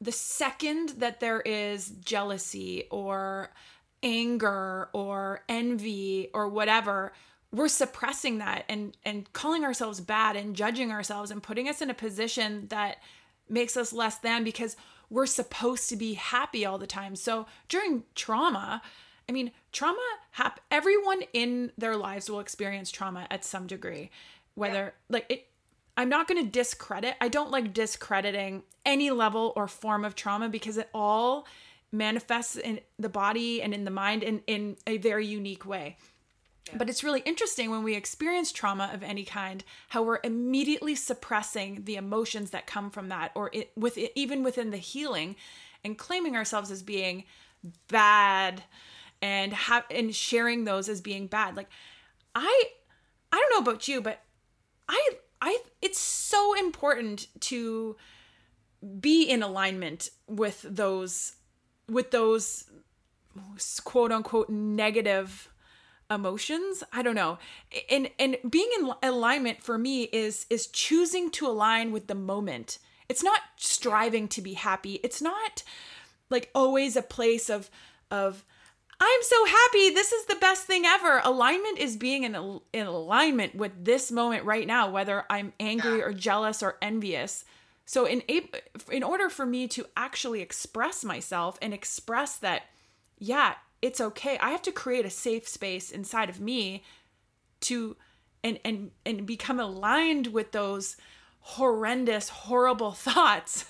[0.04, 3.52] the second that there is jealousy or
[4.02, 7.14] anger or envy or whatever
[7.54, 11.90] we're suppressing that and and calling ourselves bad and judging ourselves and putting us in
[11.90, 12.98] a position that
[13.48, 14.76] makes us less than because
[15.10, 17.16] we're supposed to be happy all the time.
[17.16, 18.82] So during trauma,
[19.30, 24.10] I mean, trauma hap- everyone in their lives will experience trauma at some degree.
[24.56, 24.92] Whether yeah.
[25.10, 25.48] like it
[25.96, 27.16] I'm not going to discredit.
[27.22, 31.46] I don't like discrediting any level or form of trauma because it all
[31.92, 35.98] manifests in the body and in the mind in in a very unique way.
[36.76, 41.84] But it's really interesting when we experience trauma of any kind, how we're immediately suppressing
[41.84, 45.36] the emotions that come from that, or it, with it, even within the healing,
[45.84, 47.26] and claiming ourselves as being
[47.90, 48.64] bad,
[49.22, 51.58] and have and sharing those as being bad.
[51.58, 51.70] Like,
[52.34, 52.64] I,
[53.32, 54.22] I don't know about you, but
[54.88, 55.10] I,
[55.46, 57.98] I, it's so important to
[59.02, 61.34] be in alignment with those,
[61.90, 62.64] with those
[63.84, 65.50] quote unquote negative
[66.10, 66.82] emotions.
[66.94, 67.40] I don't know.
[67.90, 72.78] And and being in alignment for me is is choosing to align with the moment.
[73.10, 75.02] It's not striving to be happy.
[75.04, 75.64] It's not
[76.30, 77.70] like always a place of
[78.10, 78.46] of
[79.00, 79.90] i'm so happy.
[79.90, 81.22] This is the best thing ever.
[81.24, 86.14] Alignment is being in, in alignment with this moment right now whether i'm angry or
[86.14, 87.46] jealous or envious.
[87.86, 88.22] So in
[88.92, 92.64] in order for me to actually express myself and express that
[93.18, 94.38] yeah it's okay.
[94.40, 96.84] I have to create a safe space inside of me
[97.62, 97.98] to
[98.42, 100.96] and and and become aligned with those
[101.40, 103.66] horrendous horrible thoughts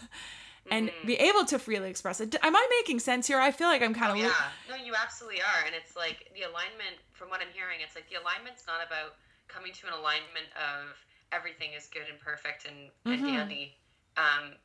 [0.72, 1.08] and mm-hmm.
[1.08, 2.36] be able to freely express it.
[2.42, 3.40] Am I making sense here?
[3.40, 4.18] I feel like I'm kind of.
[4.18, 4.76] oh, Yeah.
[4.76, 5.66] no, you absolutely are.
[5.66, 9.16] And it's like the alignment from what I'm hearing, it's like the alignment's not about
[9.48, 10.96] coming to an alignment of
[11.32, 13.12] everything is good and perfect and, mm-hmm.
[13.12, 13.76] and dandy.
[14.16, 14.56] Um,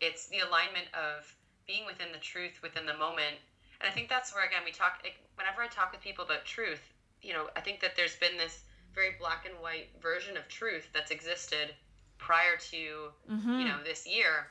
[0.00, 1.24] it's the alignment of
[1.66, 3.40] being within the truth within the moment
[3.80, 5.04] and I think that's where again we talk.
[5.36, 6.80] Whenever I talk with people about truth,
[7.22, 8.60] you know, I think that there's been this
[8.94, 11.74] very black and white version of truth that's existed
[12.18, 13.60] prior to mm-hmm.
[13.60, 14.48] you know this year,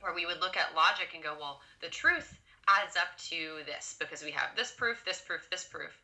[0.00, 3.96] where we would look at logic and go, well, the truth adds up to this
[3.98, 5.98] because we have this proof, this proof, this proof.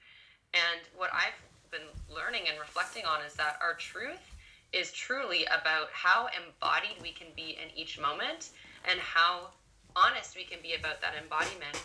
[0.55, 1.39] And what I've
[1.71, 4.35] been learning and reflecting on is that our truth
[4.73, 8.51] is truly about how embodied we can be in each moment
[8.89, 9.49] and how
[9.95, 11.83] honest we can be about that embodiment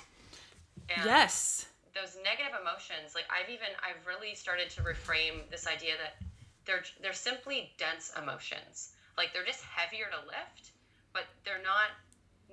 [0.90, 1.66] and yes.
[1.94, 6.16] Those negative emotions, like I've even I've really started to reframe this idea that
[6.66, 8.94] they're they're simply dense emotions.
[9.18, 10.72] Like they're just heavier to lift,
[11.14, 11.96] but they're not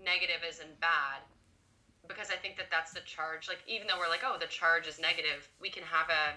[0.03, 1.23] negative as in bad
[2.07, 3.49] because I think that that's the charge.
[3.49, 6.37] Like even though we're like, oh, the charge is negative, we can have a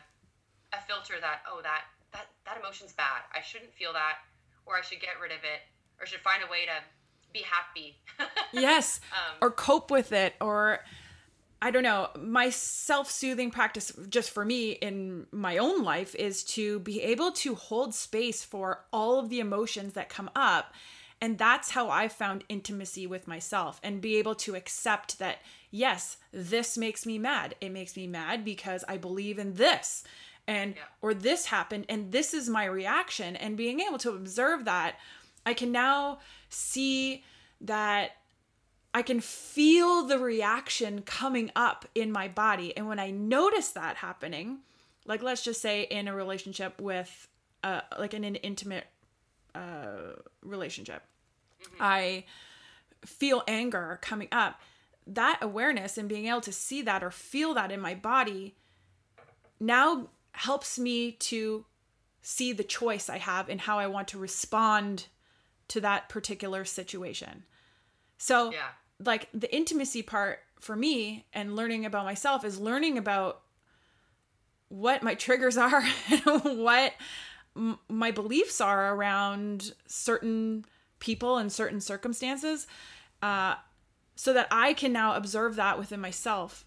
[0.75, 3.23] a filter that oh that that that emotion's bad.
[3.33, 4.19] I shouldn't feel that,
[4.65, 5.61] or I should get rid of it,
[5.99, 6.77] or should find a way to
[7.33, 7.97] be happy.
[8.51, 10.79] yes, um, or cope with it, or
[11.61, 16.43] I don't know, my self soothing practice just for me in my own life is
[16.55, 20.73] to be able to hold space for all of the emotions that come up.
[21.21, 25.37] And that's how I found intimacy with myself and be able to accept that,
[25.69, 27.53] yes, this makes me mad.
[27.61, 30.03] It makes me mad because I believe in this
[30.47, 30.81] and, yeah.
[30.99, 33.35] or this happened and this is my reaction.
[33.35, 34.95] And being able to observe that,
[35.45, 37.23] I can now see
[37.61, 38.13] that
[38.93, 42.75] I can feel the reaction coming up in my body.
[42.75, 44.59] And when I notice that happening,
[45.05, 47.27] like let's just say in a relationship with,
[47.63, 48.87] uh, like in an intimate
[49.55, 51.03] uh, relationship,
[51.63, 51.77] mm-hmm.
[51.79, 52.25] I
[53.05, 54.59] feel anger coming up.
[55.07, 58.55] That awareness and being able to see that or feel that in my body
[59.59, 61.65] now helps me to
[62.21, 65.07] see the choice I have and how I want to respond
[65.69, 67.43] to that particular situation.
[68.17, 68.69] So, yeah
[69.05, 73.41] like the intimacy part for me and learning about myself is learning about
[74.69, 76.93] what my triggers are and what
[77.55, 80.65] m- my beliefs are around certain
[81.01, 82.65] people in certain circumstances
[83.21, 83.55] uh,
[84.15, 86.63] so that i can now observe that within myself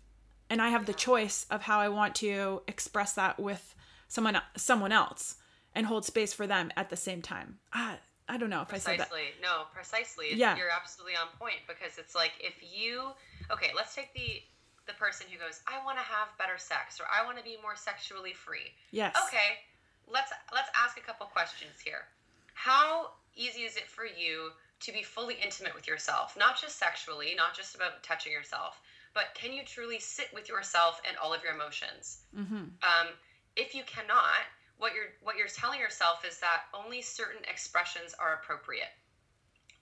[0.50, 3.74] and i have the choice of how i want to express that with
[4.08, 5.36] someone someone else
[5.74, 7.96] and hold space for them at the same time ah,
[8.28, 8.94] I don't know if precisely.
[8.94, 9.42] I said that.
[9.42, 10.34] No, precisely.
[10.34, 10.56] Yeah.
[10.56, 13.12] You're absolutely on point because it's like if you
[13.50, 14.40] okay, let's take the
[14.86, 17.56] the person who goes, I want to have better sex or I want to be
[17.62, 18.72] more sexually free.
[18.90, 19.16] Yes.
[19.28, 19.60] Okay.
[20.08, 22.08] Let's let's ask a couple questions here.
[22.54, 26.36] How easy is it for you to be fully intimate with yourself?
[26.36, 28.80] Not just sexually, not just about touching yourself,
[29.14, 32.18] but can you truly sit with yourself and all of your emotions?
[32.36, 32.64] Mm-hmm.
[32.82, 33.16] Um,
[33.56, 38.32] if you cannot, what you're what you're telling yourself is that only certain expressions are
[38.32, 38.90] appropriate.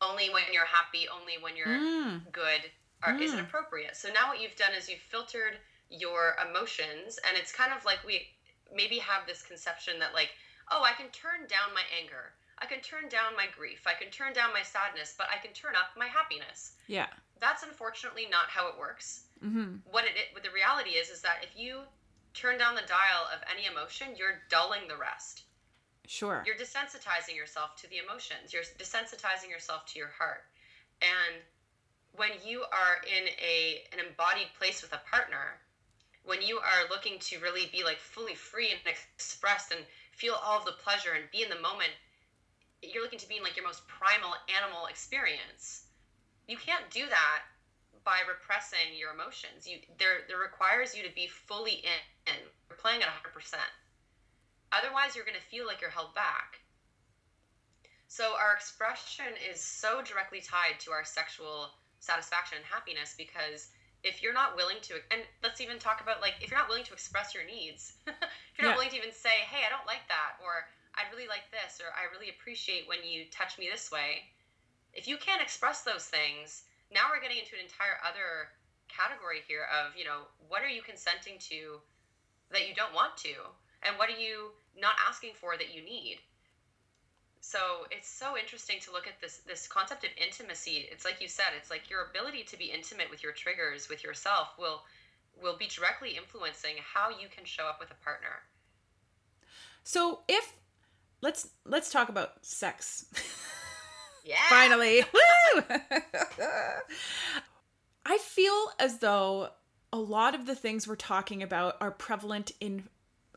[0.01, 2.23] Only when you're happy, only when you're Mm.
[2.31, 3.41] good are, is it Mm.
[3.41, 3.97] appropriate.
[3.97, 8.03] So now what you've done is you've filtered your emotions, and it's kind of like
[8.05, 8.23] we
[8.71, 10.35] maybe have this conception that like,
[10.71, 14.11] oh, I can turn down my anger, I can turn down my grief, I can
[14.11, 16.72] turn down my sadness, but I can turn up my happiness.
[16.87, 17.09] Yeah.
[17.40, 19.83] That's unfortunately not how it works Mm-hmm.
[19.90, 21.81] what it what the reality is is that if you
[22.33, 25.42] turn down the dial of any emotion you're dulling the rest
[26.07, 26.44] Sure.
[26.46, 30.44] you're desensitizing yourself to the emotions you're desensitizing yourself to your heart
[31.03, 31.42] and
[32.14, 35.59] when you are in a an embodied place with a partner
[36.25, 39.81] when you are looking to really be like fully free and expressed and
[40.12, 41.90] feel all of the pleasure and be in the moment
[42.83, 45.85] you're looking to be in like your most primal animal experience
[46.49, 47.42] you can't do that
[48.05, 49.66] by repressing your emotions.
[49.66, 52.35] You there there requires you to be fully in,
[52.68, 53.55] you're playing at 100%
[54.73, 56.61] otherwise you're going to feel like you're held back.
[58.09, 63.68] So our expression is so directly tied to our sexual satisfaction and happiness because
[64.03, 66.85] if you're not willing to and let's even talk about like if you're not willing
[66.85, 68.71] to express your needs if you're Yeah.
[68.71, 71.81] not willing to even say hey i don't like that or i'd really like this
[71.81, 74.28] or i really appreciate when you touch me this way.
[74.92, 78.52] If you can't express those things now we're getting into an entire other
[78.92, 81.81] category here of you know what are you consenting to
[82.52, 83.35] that you don't want to?
[83.83, 86.18] And what are you not asking for that you need?
[87.40, 90.87] So it's so interesting to look at this this concept of intimacy.
[90.92, 94.05] It's like you said it's like your ability to be intimate with your triggers with
[94.05, 94.83] yourself will
[95.42, 98.44] will be directly influencing how you can show up with a partner.
[99.83, 100.52] So if
[101.23, 103.07] let's let's talk about sex.
[104.25, 105.03] yeah Finally.
[105.13, 105.63] Woo!
[108.05, 109.51] I feel as though
[109.93, 112.85] a lot of the things we're talking about are prevalent in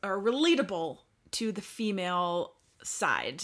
[0.04, 1.00] are relatable
[1.32, 3.43] to the female side.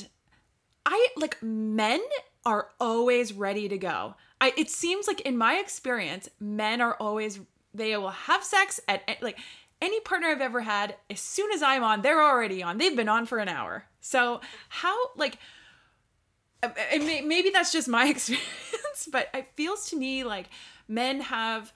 [0.85, 2.01] I like men
[2.45, 4.15] are always ready to go.
[4.39, 7.39] I it seems like in my experience, men are always
[7.73, 9.37] they will have sex at at- like
[9.81, 12.77] any partner I've ever had, as soon as I'm on, they're already on.
[12.77, 13.85] They've been on for an hour.
[13.99, 15.37] So how like
[16.63, 20.47] uh, may- maybe that's just my experience, but it feels to me like
[20.87, 21.73] men have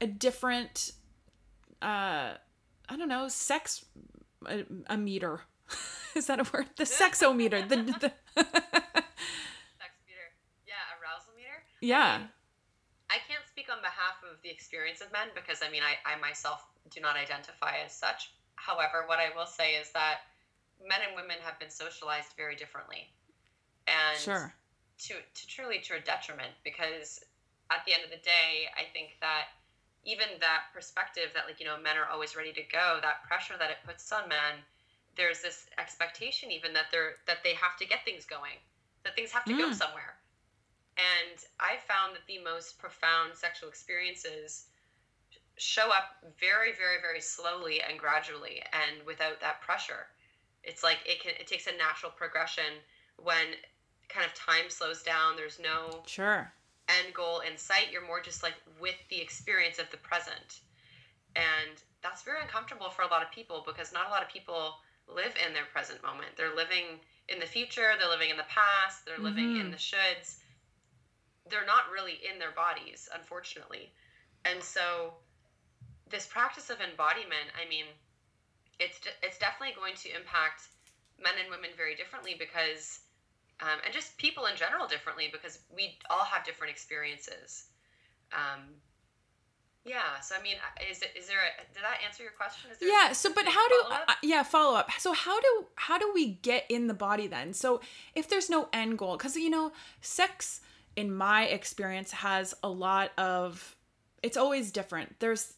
[0.00, 0.92] a different,
[1.80, 2.34] uh,
[2.88, 3.84] I don't know, sex
[4.46, 5.40] a, a meter.
[6.16, 6.66] Is that a word?
[6.76, 7.68] The sexometer.
[7.68, 10.26] The, the sex meter
[10.66, 12.22] yeah arousal meter yeah.
[13.08, 16.18] I can't speak on behalf of the experience of men because I mean I, I
[16.18, 18.32] myself do not identify as such.
[18.56, 20.20] However, what I will say is that
[20.84, 23.08] men and women have been socialized very differently.
[23.86, 24.52] And Sure.
[24.98, 27.20] to, to truly to a detriment because
[27.70, 29.46] at the end of the day, I think that
[30.04, 33.54] even that perspective that like, you know, men are always ready to go, that pressure
[33.58, 34.62] that it puts on men,
[35.16, 38.58] there's this expectation even that they're that they have to get things going,
[39.04, 39.74] that things have to go Mm.
[39.74, 40.18] somewhere.
[40.96, 44.66] And I found that the most profound sexual experiences
[45.58, 46.04] show up
[46.38, 50.06] very, very, very slowly and gradually and without that pressure.
[50.62, 52.82] It's like it can it takes a natural progression
[53.16, 53.56] when
[54.08, 56.52] kind of time slows down, there's no Sure.
[56.88, 57.90] end goal in sight.
[57.90, 60.60] You're more just like with the experience of the present.
[61.34, 64.78] And that's very uncomfortable for a lot of people because not a lot of people
[65.08, 66.36] live in their present moment.
[66.36, 69.70] They're living in the future, they're living in the past, they're living in Mhm.
[69.70, 70.36] the shoulds.
[71.48, 73.92] They're not really in their bodies, unfortunately.
[74.44, 75.14] And so
[76.10, 77.84] this practice of embodiment, I mean,
[78.78, 80.68] it's de- it's definitely going to impact
[81.22, 83.00] men and women very differently because
[83.60, 87.66] um, and just people in general differently because we all have different experiences.
[88.32, 88.76] Um,
[89.84, 90.56] yeah, so I mean,
[90.90, 92.70] is it is there a, did that answer your question?
[92.70, 93.12] Is there a Yeah.
[93.12, 94.90] So, but how do uh, yeah follow up?
[94.98, 97.54] So how do how do we get in the body then?
[97.54, 97.80] So
[98.14, 100.60] if there's no end goal, because you know, sex
[100.96, 103.76] in my experience has a lot of
[104.22, 105.20] it's always different.
[105.20, 105.54] There's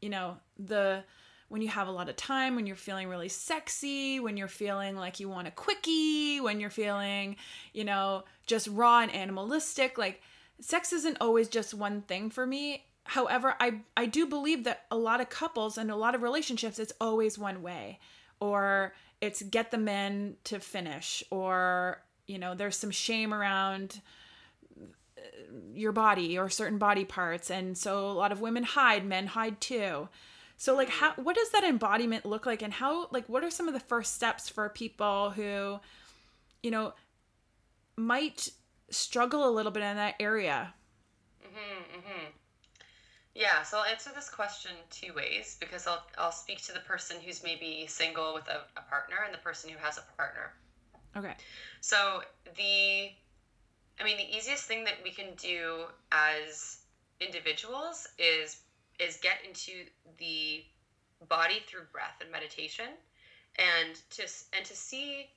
[0.00, 1.04] you know the
[1.48, 4.94] when you have a lot of time, when you're feeling really sexy, when you're feeling
[4.96, 7.34] like you want a quickie, when you're feeling,
[7.74, 10.22] you know, just raw and animalistic, like
[10.60, 12.84] sex isn't always just one thing for me.
[13.02, 16.78] However, I I do believe that a lot of couples and a lot of relationships
[16.78, 17.98] it's always one way
[18.38, 24.00] or it's get the men to finish or you know, there's some shame around
[25.72, 29.60] your body or certain body parts and so a lot of women hide, men hide
[29.60, 30.08] too.
[30.56, 33.68] So like how what does that embodiment look like and how like what are some
[33.68, 35.80] of the first steps for people who
[36.62, 36.92] you know
[37.96, 38.50] might
[38.90, 40.74] struggle a little bit in that area?
[41.42, 42.26] Mm-hmm, mm-hmm.
[43.34, 47.16] Yeah, so I'll answer this question two ways because I'll I'll speak to the person
[47.24, 50.52] who's maybe single with a, a partner and the person who has a partner.
[51.16, 51.34] Okay.
[51.80, 52.22] So
[52.56, 53.10] the
[54.00, 56.78] I mean the easiest thing that we can do as
[57.20, 58.62] individuals is
[58.98, 59.84] is get into
[60.18, 60.64] the
[61.28, 62.88] body through breath and meditation
[63.58, 64.24] and to
[64.56, 65.28] and to see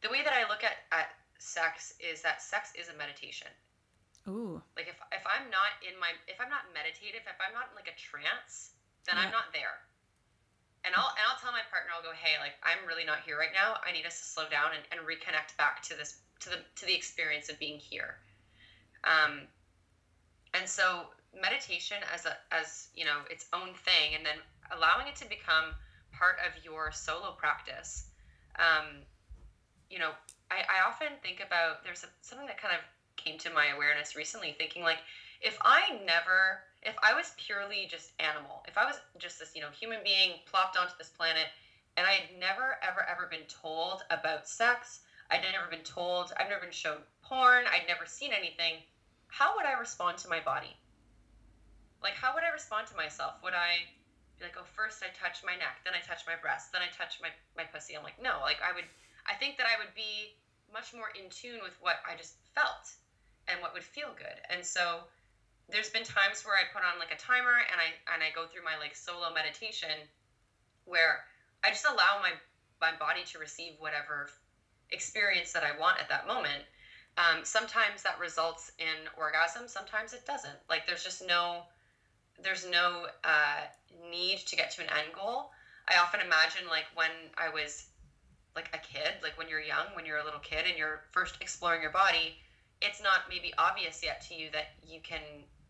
[0.00, 3.48] the way that I look at at sex is that sex is a meditation.
[4.26, 4.60] Ooh.
[4.76, 7.74] Like if if I'm not in my if I'm not meditative, if I'm not in
[7.76, 8.72] like a trance,
[9.04, 9.28] then Yeah.
[9.28, 9.84] I'm not there.
[10.84, 13.36] And I'll and I'll tell my partner, I'll go, hey, like I'm really not here
[13.36, 13.76] right now.
[13.84, 16.86] I need us to slow down and, and reconnect back to this to the to
[16.86, 18.16] the experience of being here.
[19.04, 19.48] Um
[20.54, 24.36] and so meditation as a as you know its own thing and then
[24.72, 25.74] allowing it to become
[26.12, 28.04] part of your solo practice
[28.58, 29.04] um,
[29.90, 30.10] you know
[30.50, 32.80] I, I often think about there's a, something that kind of
[33.16, 34.98] came to my awareness recently thinking like
[35.42, 39.60] if i never if i was purely just animal if i was just this you
[39.60, 41.46] know human being plopped onto this planet
[41.96, 45.00] and i had never ever ever been told about sex
[45.30, 48.80] i'd never been told i've never been shown porn i'd never seen anything.
[49.28, 50.72] How would i respond to my body?
[52.02, 53.34] Like how would i respond to myself?
[53.42, 53.84] Would i
[54.38, 56.88] be like oh first i touch my neck then i touch my breast then i
[56.94, 57.96] touch my, my pussy.
[57.96, 58.86] I'm like no like i would
[59.26, 60.38] i think that i would be
[60.72, 62.92] much more in tune with what i just felt
[63.48, 64.38] and what would feel good.
[64.52, 65.08] And so
[65.68, 68.48] there's been times where i put on like a timer and i and i go
[68.48, 69.92] through my like solo meditation
[70.88, 71.24] where
[71.64, 72.32] i just allow my
[72.80, 74.30] my body to receive whatever
[74.90, 76.64] experience that i want at that moment
[77.18, 80.54] um, sometimes that results in orgasm sometimes it doesn't.
[80.70, 81.64] Like there's just no
[82.40, 83.66] there's no uh,
[84.08, 85.50] need to get to an end goal.
[85.88, 87.86] I often imagine like when i was
[88.54, 91.38] like a kid like when you're young when you're a little kid and you're first
[91.40, 92.36] exploring your body
[92.82, 95.20] it's not maybe obvious yet to you that you can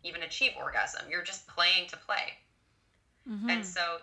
[0.04, 1.02] even achieve orgasm.
[1.10, 2.34] You're just playing to play.
[3.28, 3.50] Mhm.
[3.50, 4.00] and so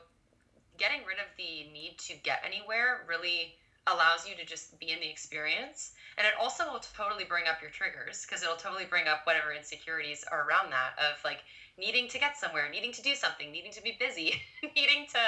[0.78, 3.56] getting rid of the need to get anywhere really
[3.88, 5.94] allows you to just be in the experience.
[6.18, 9.54] And it also will totally bring up your triggers because it'll totally bring up whatever
[9.54, 11.44] insecurities are around that of like
[11.78, 14.42] needing to get somewhere, needing to do something, needing to be busy,
[14.76, 15.20] needing to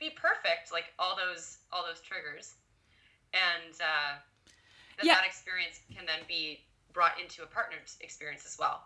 [0.00, 2.54] be perfect, like all those all those triggers.
[3.32, 4.18] And uh,
[4.98, 5.14] that Yeah.
[5.14, 8.82] that experience can then be brought into a partner's experience as well.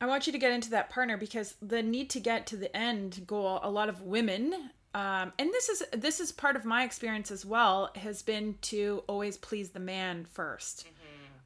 [0.00, 2.74] I want you to get into that partner because the need to get to the
[2.76, 6.82] end goal, a lot of women, um, and this is this is part of my
[6.82, 10.84] experience as well, has been to always please the man 1st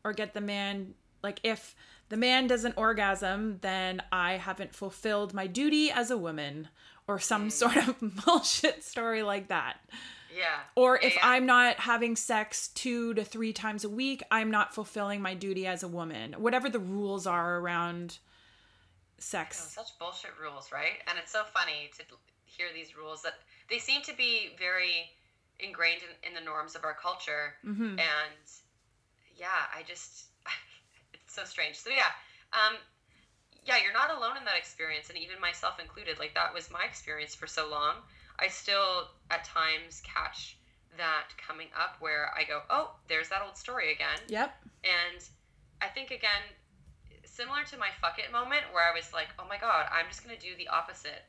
[0.05, 0.95] or get the man
[1.25, 1.75] like if
[2.11, 6.69] the man doesn't orgasm, then I haven't fulfilled my duty as a woman,
[7.09, 9.79] or some sort of bullshit story like that.
[10.37, 10.61] Yeah.
[10.77, 11.21] Or if yeah.
[11.25, 15.67] I'm not having sex two to three times a week, I'm not fulfilling my duty
[15.67, 16.35] as a woman.
[16.39, 18.19] Whatever the rules are around
[19.19, 19.73] sex.
[19.75, 21.03] such bullshit rules, right?
[21.09, 22.05] And it's so funny to
[22.57, 23.35] hear these rules that
[23.69, 25.11] they seem to be very
[25.59, 27.55] ingrained in, in the norms of our culture.
[27.65, 28.47] hmm And
[29.37, 30.27] yeah, I just,
[31.15, 31.77] it's so strange.
[31.77, 32.13] So yeah,
[32.53, 32.77] um,
[33.65, 36.19] yeah, you're not alone in that experience, and even myself included.
[36.19, 37.97] Like that was my experience for so long.
[38.39, 40.57] I still at times catch
[40.97, 44.19] that coming up where I go, oh, there's that old story again.
[44.29, 44.51] Yep.
[44.85, 45.23] And
[45.81, 46.43] I think again,
[47.25, 50.23] similar to my fuck it moment where I was like, oh my god, I'm just
[50.25, 51.25] gonna do the opposite.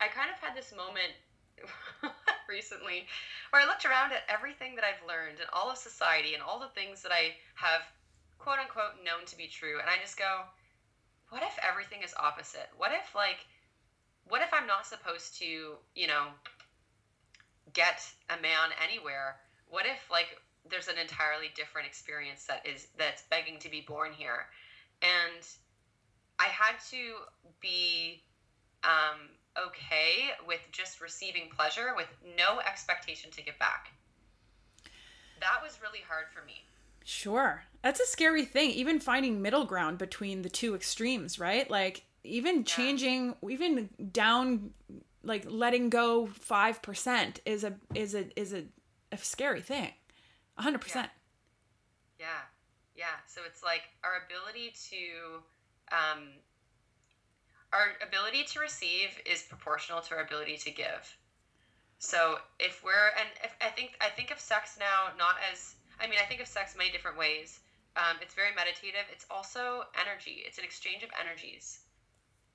[0.00, 1.14] I kind of had this moment
[2.48, 3.06] recently
[3.50, 6.60] where I looked around at everything that I've learned and all of society and all
[6.60, 7.82] the things that I have
[8.38, 10.42] quote unquote known to be true, and I just go,
[11.30, 12.70] what if everything is opposite?
[12.76, 13.46] What if like
[14.28, 16.26] what if I'm not supposed to, you know,
[17.72, 19.36] get a man anywhere?
[19.68, 20.38] What if like
[20.68, 24.46] there's an entirely different experience that is that's begging to be born here?
[25.02, 25.46] And
[26.38, 27.14] I had to
[27.60, 28.22] be
[28.84, 29.28] um,
[29.58, 33.92] okay with just receiving pleasure with no expectation to give back.
[35.40, 36.64] That was really hard for me.
[37.04, 37.64] Sure.
[37.82, 41.70] That's a scary thing, even finding middle ground between the two extremes, right?
[41.70, 44.70] Like even changing even down
[45.22, 48.64] like letting go 5% is a is a is a,
[49.12, 49.92] a scary thing.
[50.58, 51.08] 100%.
[52.18, 52.26] Yeah,
[52.96, 53.04] yeah.
[53.26, 56.28] So it's like our ability to, um,
[57.72, 61.16] our ability to receive is proportional to our ability to give.
[61.98, 66.06] So if we're, and if, I think I think of sex now not as, I
[66.06, 67.60] mean, I think of sex many different ways.
[67.96, 69.08] Um, it's very meditative.
[69.10, 70.44] It's also energy.
[70.46, 71.80] It's an exchange of energies.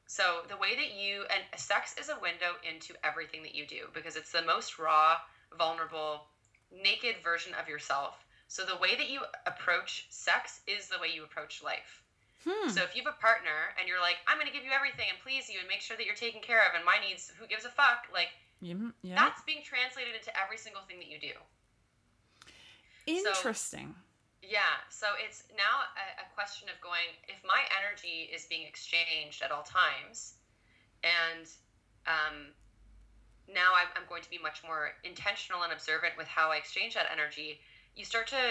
[0.06, 3.88] So the way that you and sex is a window into everything that you do
[3.94, 5.18] because it's the most raw,
[5.58, 6.28] vulnerable,
[6.72, 8.26] naked version of yourself.
[8.48, 12.01] So the way that you approach sex is the way you approach life.
[12.44, 12.70] Hmm.
[12.70, 15.06] So if you have a partner and you're like, I'm going to give you everything
[15.14, 17.46] and please you and make sure that you're taken care of and my needs, who
[17.46, 18.10] gives a fuck?
[18.10, 18.34] Like,
[19.06, 19.16] yeah.
[19.16, 21.38] that's being translated into every single thing that you do.
[23.06, 23.94] Interesting.
[23.94, 24.82] So, yeah.
[24.90, 29.54] So it's now a, a question of going, if my energy is being exchanged at
[29.54, 30.42] all times,
[31.06, 31.46] and
[32.10, 32.54] um,
[33.50, 36.94] now I'm, I'm going to be much more intentional and observant with how I exchange
[36.98, 37.62] that energy,
[37.96, 38.42] you start to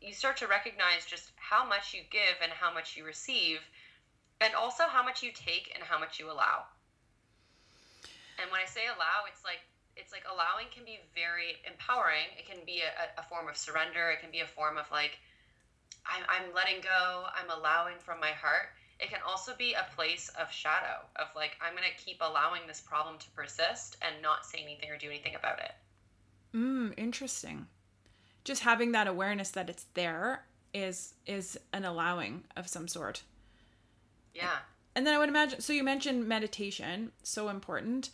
[0.00, 3.60] you start to recognize just how much you give and how much you receive,
[4.40, 6.64] and also how much you take and how much you allow.
[8.40, 9.60] And when I say allow, it's like
[9.96, 12.32] it's like allowing can be very empowering.
[12.38, 14.10] It can be a, a form of surrender.
[14.10, 15.18] It can be a form of like
[16.06, 17.26] I'm, I'm letting go.
[17.36, 18.72] I'm allowing from my heart.
[18.98, 22.80] It can also be a place of shadow of like I'm gonna keep allowing this
[22.80, 25.72] problem to persist and not say anything or do anything about it.
[26.54, 27.66] Mm, interesting
[28.44, 33.22] just having that awareness that it's there is is an allowing of some sort.
[34.34, 34.58] Yeah.
[34.94, 38.10] And then I would imagine so you mentioned meditation, so important,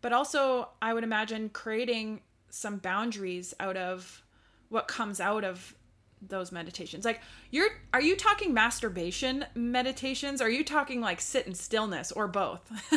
[0.00, 4.22] but also I would imagine creating some boundaries out of
[4.68, 5.74] what comes out of
[6.20, 7.04] those meditations.
[7.04, 7.20] Like
[7.50, 10.40] you're are you talking masturbation meditations?
[10.40, 12.60] Are you talking like sit in stillness or both?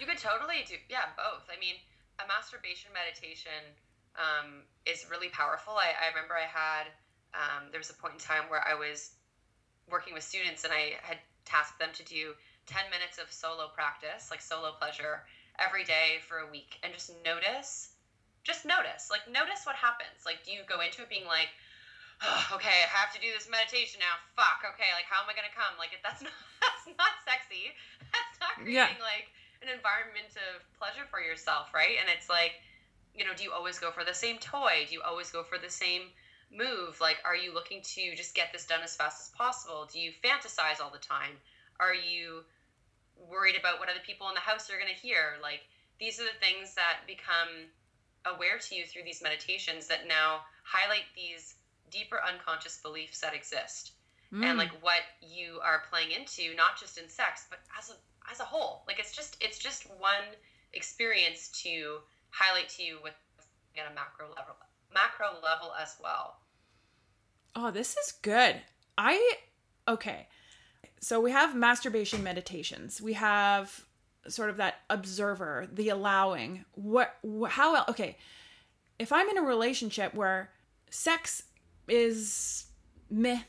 [0.00, 1.48] you could totally do yeah, both.
[1.54, 1.74] I mean,
[2.18, 3.74] a masturbation meditation
[4.18, 5.74] um, is really powerful.
[5.78, 6.90] I, I remember I had,
[7.32, 9.14] um, there was a point in time where I was
[9.88, 12.34] working with students and I had tasked them to do
[12.66, 15.24] 10 minutes of solo practice, like solo pleasure,
[15.58, 17.94] every day for a week and just notice,
[18.44, 20.26] just notice, like notice what happens.
[20.26, 21.48] Like, do you go into it being like,
[22.22, 24.18] oh, okay, I have to do this meditation now.
[24.34, 24.66] Fuck.
[24.74, 25.78] Okay, like how am I gonna come?
[25.78, 27.74] Like that's not that's not sexy.
[28.10, 29.12] That's not creating yeah.
[29.14, 29.30] like
[29.62, 31.98] an environment of pleasure for yourself, right?
[31.98, 32.58] And it's like
[33.18, 34.86] you know, do you always go for the same toy?
[34.88, 36.02] Do you always go for the same
[36.50, 37.00] move?
[37.00, 39.88] Like, are you looking to just get this done as fast as possible?
[39.92, 41.34] Do you fantasize all the time?
[41.80, 42.44] Are you
[43.28, 45.36] worried about what other people in the house are going to hear?
[45.42, 45.60] Like,
[45.98, 47.66] these are the things that become
[48.24, 51.54] aware to you through these meditations that now highlight these
[51.90, 53.92] deeper unconscious beliefs that exist.
[54.32, 54.44] Mm.
[54.44, 57.94] And like what you are playing into, not just in sex, but as a
[58.30, 58.82] as a whole.
[58.86, 60.36] Like it's just it's just one
[60.74, 61.98] experience to
[62.30, 63.14] highlight to you with
[63.76, 64.56] at a macro level
[64.92, 66.36] macro level as well.
[67.54, 68.56] Oh, this is good.
[68.96, 69.34] I
[69.86, 70.28] okay.
[71.00, 73.00] So we have masturbation meditations.
[73.00, 73.84] We have
[74.26, 76.64] sort of that observer, the allowing.
[76.74, 77.16] What
[77.48, 78.16] how okay.
[78.98, 80.50] If I'm in a relationship where
[80.90, 81.44] sex
[81.86, 82.66] is
[83.10, 83.40] meh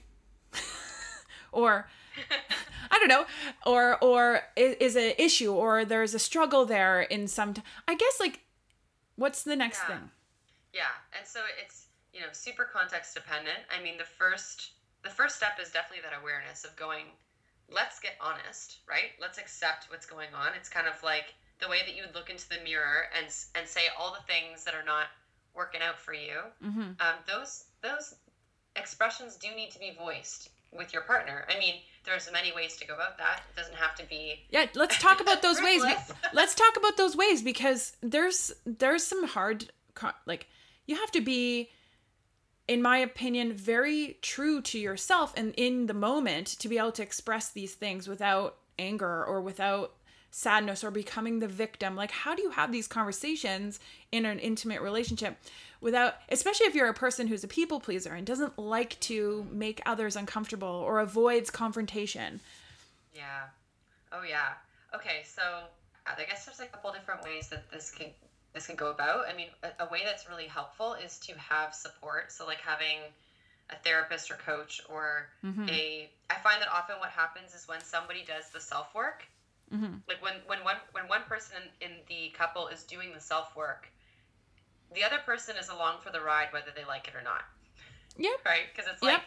[1.52, 1.88] or
[2.92, 3.26] I don't know,
[3.66, 7.54] or or is, is an issue, or there's a struggle there in some.
[7.54, 8.42] T- I guess like
[9.20, 9.96] What's the next yeah.
[9.96, 10.10] thing?
[10.74, 13.60] Yeah, and so it's you know super context dependent.
[13.68, 14.72] I mean, the first
[15.04, 17.06] the first step is definitely that awareness of going.
[17.72, 19.14] Let's get honest, right?
[19.22, 20.54] Let's accept what's going on.
[20.58, 23.68] It's kind of like the way that you would look into the mirror and and
[23.68, 25.08] say all the things that are not
[25.54, 26.40] working out for you.
[26.64, 26.96] Mm-hmm.
[27.04, 28.16] Um, those those
[28.76, 31.46] expressions do need to be voiced with your partner.
[31.50, 33.44] I mean, there's many ways to go about that.
[33.50, 34.46] It doesn't have to be.
[34.50, 35.84] Yeah, let's talk about those ways.
[36.34, 39.72] let's talk about those ways because there's there's some hard
[40.26, 40.48] like
[40.86, 41.70] you have to be
[42.68, 47.04] in my opinion very true to yourself and in the moment to be able to
[47.04, 49.94] express these things without anger or without
[50.32, 51.96] sadness or becoming the victim.
[51.96, 53.80] Like how do you have these conversations
[54.12, 55.38] in an intimate relationship?
[55.82, 59.82] Without especially if you're a person who's a people pleaser and doesn't like to make
[59.86, 62.40] others uncomfortable or avoids confrontation.
[63.14, 63.44] Yeah.
[64.12, 64.54] Oh yeah.
[64.96, 65.42] Okay so
[66.08, 68.08] i guess there's a couple different ways that this can
[68.54, 69.26] this can go about.
[69.28, 72.32] I mean a, a way that's really helpful is to have support.
[72.32, 73.00] So like having
[73.70, 75.68] a therapist or coach or mm-hmm.
[75.70, 79.26] a i find that often what happens is when somebody does the self work
[79.74, 79.94] mm-hmm.
[80.08, 83.56] like when when one when one person in, in the couple is doing the self
[83.56, 83.88] work
[84.94, 87.44] the other person is along for the ride whether they like it or not.
[88.18, 88.36] Yeah.
[88.46, 88.68] Right?
[88.74, 89.24] Because it's like yep.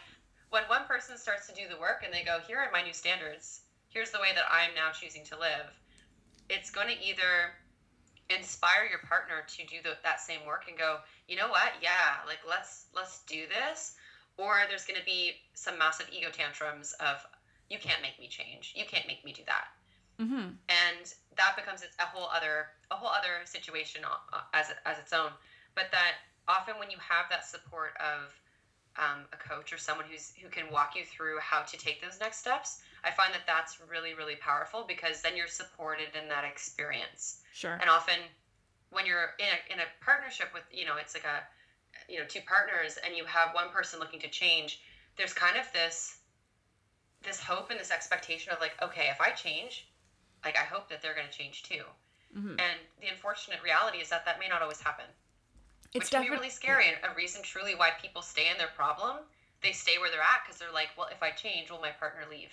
[0.49, 2.93] when one person starts to do the work and they go, here are my new
[2.93, 3.61] standards.
[3.89, 5.69] Here's the way that I'm now choosing to live.
[6.49, 7.55] It's going to either
[8.29, 11.73] inspire your partner to do the, that same work and go, you know what?
[11.81, 13.95] Yeah, like let's let's do this.
[14.37, 17.25] Or there's going to be some massive ego tantrums of
[17.69, 18.73] you can't make me change.
[18.75, 19.65] You can't make me do that.
[20.19, 20.57] Mm-hmm.
[20.69, 25.31] And that becomes a whole other a whole other situation uh, as as its own
[25.75, 26.15] but that
[26.47, 28.33] often when you have that support of
[28.95, 32.19] um, a coach or someone who's who can walk you through how to take those
[32.19, 36.43] next steps i find that that's really really powerful because then you're supported in that
[36.43, 38.15] experience sure and often
[38.91, 41.41] when you're in a, in a partnership with you know it's like a
[42.11, 44.79] you know two partners and you have one person looking to change
[45.17, 46.17] there's kind of this
[47.23, 49.87] this hope and this expectation of like, okay, if I change,
[50.43, 51.83] like I hope that they're going to change too.
[52.35, 52.59] Mhm.
[52.59, 55.05] And the unfortunate reality is that that may not always happen,
[55.93, 56.85] It's which can be definitely really scary.
[56.87, 59.17] And a reason truly why people stay in their problem,
[59.61, 62.21] they stay where they're at because they're like, well, if I change, will my partner
[62.29, 62.51] leave?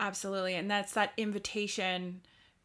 [0.00, 0.54] Absolutely.
[0.54, 2.20] And that's that invitation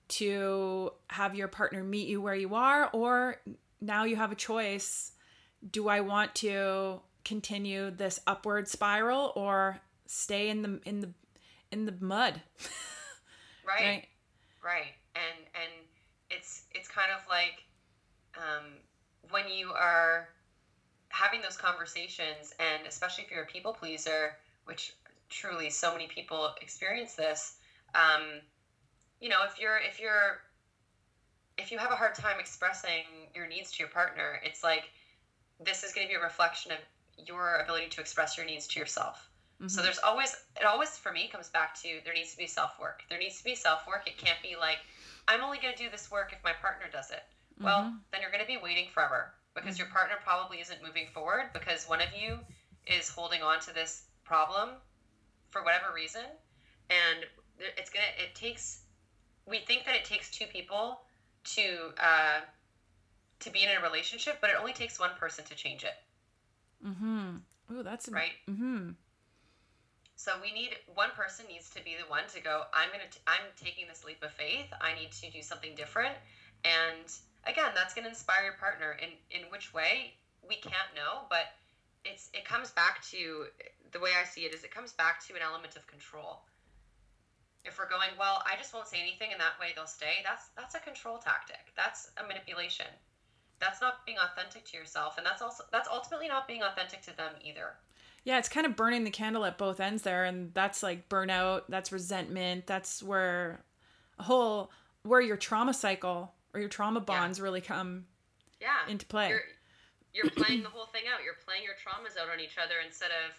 [0.10, 3.38] to have your partner meet you where you are, or
[3.82, 5.12] now you have a choice.
[5.72, 11.10] Do I want to continue this upward spiral or stay in the in the
[11.72, 12.41] in the mud?
[13.66, 13.82] Right.
[13.82, 14.08] right?
[14.62, 14.91] Right.
[15.16, 15.72] And and
[16.30, 17.64] it's it's kind of like
[18.36, 18.74] um,
[19.34, 20.29] when you are
[21.11, 24.91] having those conversations, and especially if you're a people pleaser, which
[25.29, 27.53] truly so many people experience this.
[27.95, 28.43] Um,
[29.21, 30.39] you know, if you're if you're
[31.57, 34.91] if you have a hard time expressing your needs to your partner, it's like
[35.59, 36.79] this is going to be a reflection of
[37.17, 39.29] your ability to express your needs to yourself.
[39.67, 39.84] So Mhm.
[39.84, 43.03] there's always it always for me comes back to there needs to be self work.
[43.09, 44.07] There needs to be self work.
[44.07, 44.86] It can't be like
[45.27, 47.23] I'm only going to do this work if my partner does it.
[47.60, 47.99] Well, Mhm.
[48.12, 51.88] then you're going to be waiting forever because your partner probably isn't moving forward because
[51.88, 52.39] one of you
[52.88, 54.82] is holding on to this problem
[55.49, 56.26] for whatever reason
[56.89, 57.26] and
[57.60, 58.82] it's going to it takes
[59.45, 61.06] we think that it takes two people
[61.43, 62.41] to uh
[63.39, 65.95] to be in a relationship, but it only takes one person to change it,
[66.86, 67.38] mm-hmm
[67.70, 68.34] Oh, that's right?
[68.49, 68.91] mm-hmm
[70.16, 72.64] So we need one person needs to be the one to go.
[72.74, 73.10] I'm gonna.
[73.12, 74.72] T- I'm taking this leap of faith.
[74.80, 76.16] I need to do something different.
[76.64, 77.12] And
[77.45, 78.97] again, that's gonna inspire your partner.
[79.01, 80.13] In in which way
[80.47, 81.53] we can't know, but
[82.05, 83.45] it's it comes back to
[83.91, 86.41] the way I see it is it comes back to an element of control.
[87.65, 90.19] If we're going, well, I just won't say anything, and that way they'll stay.
[90.23, 91.71] That's that's a control tactic.
[91.75, 92.87] That's a manipulation.
[93.59, 97.15] That's not being authentic to yourself, and that's also that's ultimately not being authentic to
[97.15, 97.77] them either.
[98.25, 101.63] Yeah, it's kind of burning the candle at both ends there, and that's like burnout.
[101.69, 102.67] That's resentment.
[102.67, 103.63] That's where
[104.19, 104.71] a whole
[105.03, 108.06] where your trauma cycle or your trauma bonds really come
[108.60, 108.88] Yeah.
[108.88, 109.30] into play.
[109.30, 109.43] You're
[110.14, 111.24] you're playing the whole thing out.
[111.24, 113.34] You're playing your traumas out on each other instead of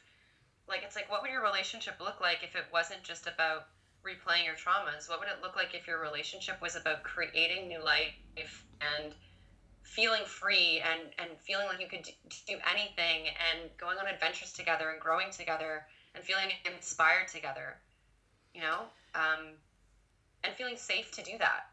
[0.67, 3.69] like it's like what would your relationship look like if it wasn't just about
[4.05, 5.09] replaying your traumas?
[5.09, 9.15] What would it look like if your relationship was about creating new life and
[9.83, 12.13] feeling free and and feeling like you could do,
[12.47, 17.77] do anything and going on adventures together and growing together and feeling inspired together,
[18.55, 18.87] you know?
[19.15, 19.55] Um
[20.43, 21.71] and feeling safe to do that.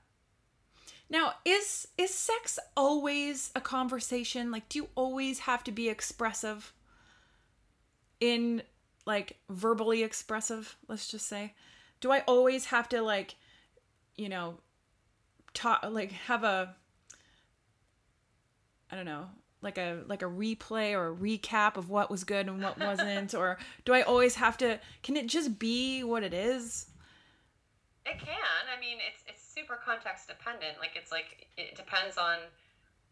[1.11, 4.49] Now, is is sex always a conversation?
[4.49, 6.71] Like do you always have to be expressive
[8.21, 8.63] in
[9.05, 11.53] like verbally expressive, let's just say?
[11.99, 13.35] Do I always have to like
[14.15, 14.59] you know
[15.53, 16.75] talk like have a
[18.89, 19.25] I don't know,
[19.61, 23.33] like a like a replay or a recap of what was good and what wasn't
[23.33, 26.85] or do I always have to can it just be what it is?
[28.05, 28.61] It can.
[28.73, 30.77] I mean, it's it's super context dependent.
[30.79, 32.37] Like it's like it depends on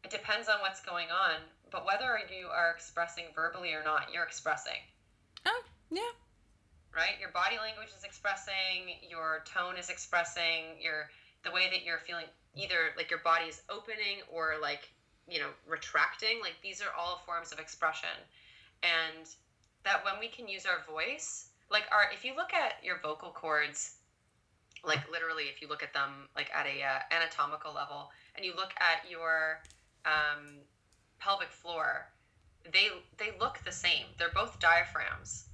[0.04, 1.38] it depends on what's going on.
[1.72, 4.82] But whether you are expressing verbally or not, you're expressing,
[5.46, 6.10] Oh, yeah.
[6.96, 7.14] right?
[7.20, 11.12] Your body language is expressing, your tone is expressing, your
[11.44, 12.26] the way that you're feeling
[12.56, 14.90] either like your body is opening or like,
[15.28, 16.42] you know, retracting.
[16.42, 18.18] Like these are all forms of expression.
[18.82, 19.30] And
[19.84, 23.30] that when we can use our voice, like our if you look at your vocal
[23.30, 23.99] cords
[24.84, 28.56] like literally if you look at them like at a uh, anatomical level and you
[28.56, 29.60] look at your
[30.06, 30.60] um,
[31.20, 32.08] pelvic floor
[32.72, 34.06] they they look the same.
[34.18, 35.46] They're both diaphragms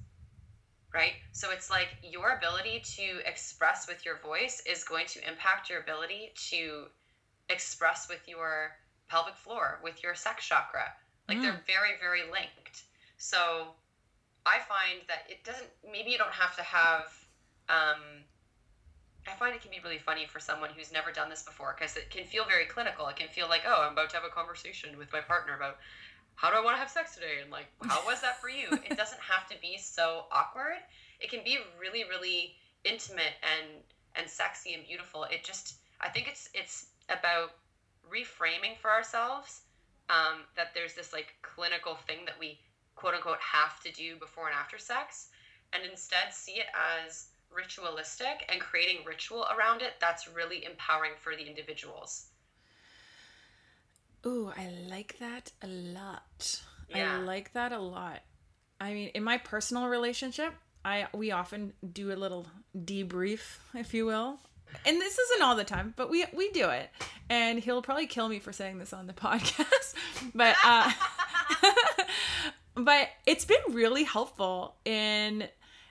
[0.94, 1.14] right?
[1.32, 5.80] So it's like your ability to express with your voice is going to impact your
[5.80, 6.86] ability to
[7.50, 8.70] express with your
[9.08, 10.92] pelvic floor with your sex chakra.
[11.28, 12.84] Like they're very very linked.
[13.18, 13.74] So
[14.46, 17.02] i find that it doesn't maybe you don't have to have
[17.68, 18.22] um,
[19.28, 21.96] I find it can be really funny for someone who's never done this before because
[21.96, 23.08] it can feel very clinical.
[23.08, 25.78] It can feel like, oh, I'm about to have a conversation with my partner about
[26.36, 28.68] how do I want to have sex today and like how was that for you?
[28.88, 30.78] it doesn't have to be so awkward.
[31.20, 32.54] It can be really, really
[32.84, 33.82] intimate and
[34.14, 35.24] and sexy and beautiful.
[35.24, 37.52] It just I think it's it's about
[38.08, 39.62] reframing for ourselves
[40.08, 42.58] um, that there's this like clinical thing that we
[42.94, 45.28] quote unquote have to do before and after sex,
[45.72, 46.66] and instead see it
[47.04, 52.26] as ritualistic and creating ritual around it that's really empowering for the individuals.
[54.26, 56.60] Ooh, I like that a lot.
[56.88, 57.16] Yeah.
[57.16, 58.20] I like that a lot.
[58.80, 60.52] I mean, in my personal relationship,
[60.84, 62.46] I we often do a little
[62.76, 64.38] debrief, if you will.
[64.84, 66.90] And this isn't all the time, but we we do it.
[67.28, 69.94] And he'll probably kill me for saying this on the podcast.
[70.34, 70.90] but uh
[72.74, 75.48] but it's been really helpful in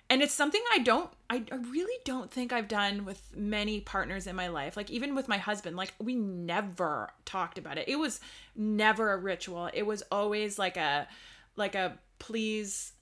[0.09, 4.28] and it's something I don't I, I really don't think I've done with many partners
[4.28, 4.78] in my life.
[4.78, 7.88] Like even with my husband, like we never talked about it.
[7.88, 8.19] It was
[8.55, 9.69] never a ritual.
[9.73, 11.07] It was always like a
[11.55, 12.93] like a please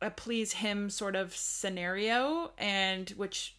[0.00, 3.54] a please him sort of scenario and which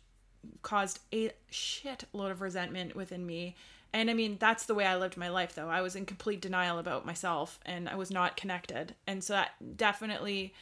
[0.62, 3.56] caused a shit load of resentment within me.
[3.94, 5.70] And I mean, that's the way I lived my life though.
[5.70, 8.96] I was in complete denial about myself and I was not connected.
[9.06, 10.54] And so that definitely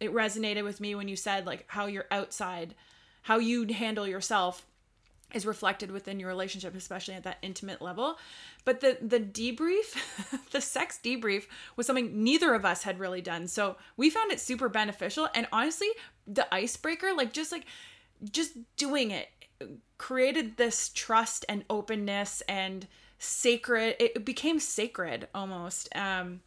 [0.00, 2.74] it resonated with me when you said like how you're outside,
[3.22, 4.64] how you handle yourself
[5.34, 8.18] is reflected within your relationship, especially at that intimate level.
[8.64, 9.96] But the the debrief,
[10.52, 11.44] the sex debrief
[11.76, 13.46] was something neither of us had really done.
[13.46, 15.28] So we found it super beneficial.
[15.34, 15.88] And honestly,
[16.26, 17.64] the icebreaker, like just like
[18.30, 19.28] just doing it
[19.98, 22.86] created this trust and openness and
[23.18, 26.40] sacred it became sacred almost um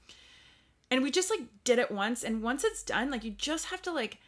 [0.92, 3.82] and we just like did it once and once it's done like you just have
[3.84, 4.20] to like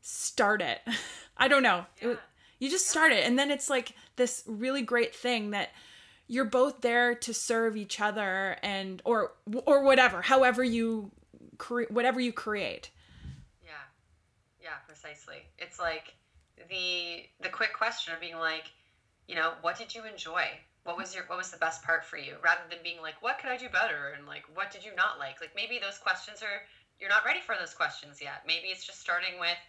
[0.00, 0.80] start it.
[1.36, 1.84] I don't know.
[2.02, 2.12] Yeah.
[2.12, 2.18] it,
[2.58, 5.70] you just start it and then it's like this really great thing that
[6.26, 9.32] you're both there to serve each other and or
[9.66, 11.10] or whatever however you
[11.58, 12.90] create whatever you create.
[13.64, 13.70] Yeah.
[14.62, 15.46] Yeah precisely.
[15.58, 16.14] It's like
[16.68, 18.72] the the quick question of being like
[19.28, 20.44] you know what did you enjoy?
[20.84, 22.36] What was your what was the best part for you?
[22.42, 24.16] Rather than being like what could i do better?
[24.16, 25.40] and like what did you not like?
[25.40, 26.64] Like maybe those questions are
[26.98, 28.42] you're not ready for those questions yet.
[28.46, 29.60] Maybe it's just starting with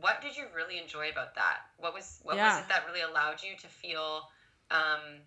[0.00, 1.68] what did you really enjoy about that?
[1.78, 2.54] What was what yeah.
[2.54, 4.30] was it that really allowed you to feel
[4.70, 5.20] um,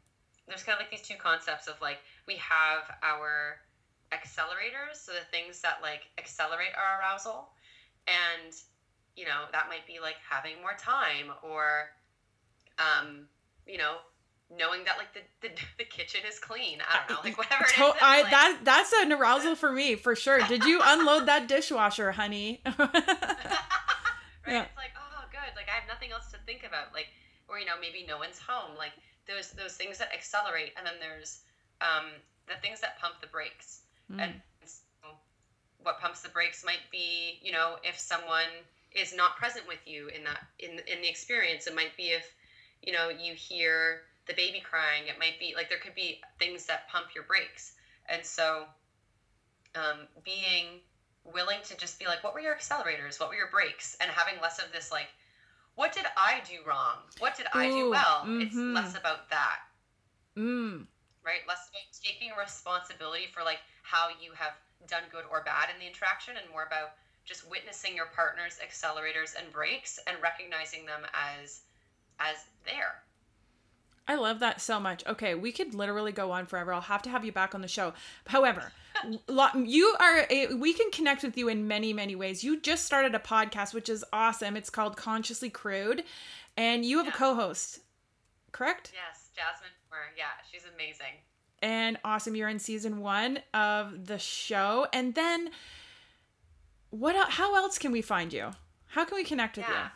[0.47, 3.61] there's kind of like these two concepts of like we have our
[4.11, 7.49] accelerators so the things that like accelerate our arousal
[8.07, 8.53] and
[9.15, 11.91] you know that might be like having more time or
[12.79, 13.27] um,
[13.69, 13.97] you know
[14.57, 16.79] knowing that like the, the, the kitchen is clean.
[16.81, 17.93] I don't know, like whatever it is.
[18.01, 18.31] I like...
[18.31, 20.41] that that's an arousal for me for sure.
[20.47, 22.61] Did you unload that dishwasher, honey?
[22.65, 22.89] right?
[24.47, 24.65] Yeah.
[24.65, 25.53] It's like, oh good.
[25.55, 26.93] Like I have nothing else to think about.
[26.93, 27.07] Like
[27.47, 28.75] or you know, maybe no one's home.
[28.77, 28.93] Like
[29.27, 31.41] those those things that accelerate and then there's
[31.81, 32.09] um
[32.47, 33.81] the things that pump the brakes.
[34.11, 34.23] Mm.
[34.23, 34.33] And
[34.65, 35.13] so
[35.83, 38.49] what pumps the brakes might be, you know, if someone
[38.93, 41.67] is not present with you in that in in the experience.
[41.67, 42.25] It might be if,
[42.81, 45.07] you know, you hear the baby crying.
[45.07, 47.73] It might be like there could be things that pump your brakes.
[48.07, 48.65] And so
[49.75, 50.79] um, being
[51.23, 53.19] willing to just be like, what were your accelerators?
[53.19, 53.97] What were your brakes?
[54.01, 55.07] And having less of this like,
[55.75, 56.97] what did I do wrong?
[57.19, 58.23] What did Ooh, I do well?
[58.25, 58.41] Mm-hmm.
[58.41, 59.59] It's less about that.
[60.37, 60.85] Mm.
[61.23, 61.41] Right?
[61.47, 64.53] Less about taking responsibility for like how you have
[64.87, 66.93] done good or bad in the interaction and more about
[67.25, 71.61] just witnessing your partner's accelerators and brakes and recognizing them as
[72.19, 73.03] as there
[74.09, 75.05] I love that so much.
[75.05, 76.73] Okay, we could literally go on forever.
[76.73, 77.93] I'll have to have you back on the show.
[78.25, 78.71] However,
[79.55, 82.43] you are a, we can connect with you in many many ways.
[82.43, 84.57] You just started a podcast which is awesome.
[84.57, 86.03] It's called Consciously Crude
[86.57, 87.13] and you have yeah.
[87.13, 87.81] a co-host.
[88.51, 88.91] Correct?
[88.95, 89.99] Yes, Jasmine Moore.
[90.17, 91.21] Yeah, she's amazing.
[91.61, 92.35] And awesome.
[92.35, 94.87] You're in season 1 of the show.
[94.91, 95.51] And then
[96.89, 98.49] what how else can we find you?
[98.87, 99.83] How can we connect with yeah.
[99.83, 99.89] you?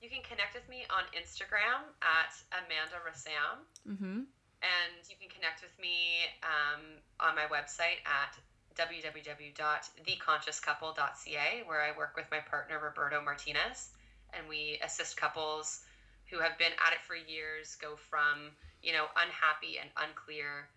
[0.00, 3.66] You can connect with me on Instagram at Amanda Rassam.
[3.88, 4.22] Mm-hmm.
[4.58, 6.82] And you can connect with me um,
[7.20, 8.36] on my website at
[8.78, 13.90] www.theconsciouscouple.ca, where I work with my partner, Roberto Martinez.
[14.34, 15.84] And we assist couples
[16.30, 18.50] who have been at it for years go from,
[18.82, 20.68] you know, unhappy and unclear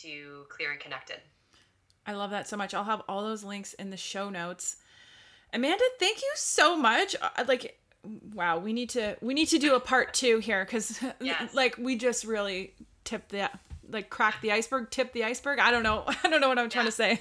[0.00, 1.20] to clear and connected.
[2.06, 2.72] I love that so much.
[2.72, 4.76] I'll have all those links in the show notes.
[5.52, 7.16] Amanda, thank you so much.
[7.20, 7.79] Uh, like
[8.34, 11.54] wow we need to we need to do a part two here because yes.
[11.54, 12.74] like we just really
[13.04, 13.50] tip the
[13.90, 15.58] like crack the iceberg tip the iceberg.
[15.58, 16.90] I don't know i don't know what i'm trying yeah.
[16.90, 17.20] to say.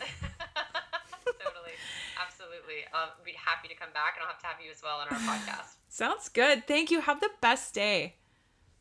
[1.26, 1.74] Totally.
[2.22, 2.86] Absolutely.
[2.94, 5.08] I'll be happy to come back and i'll have to have you as well on
[5.10, 5.76] our podcast.
[5.90, 6.68] Sounds good.
[6.68, 7.02] Thank you.
[7.02, 8.16] Have the best day.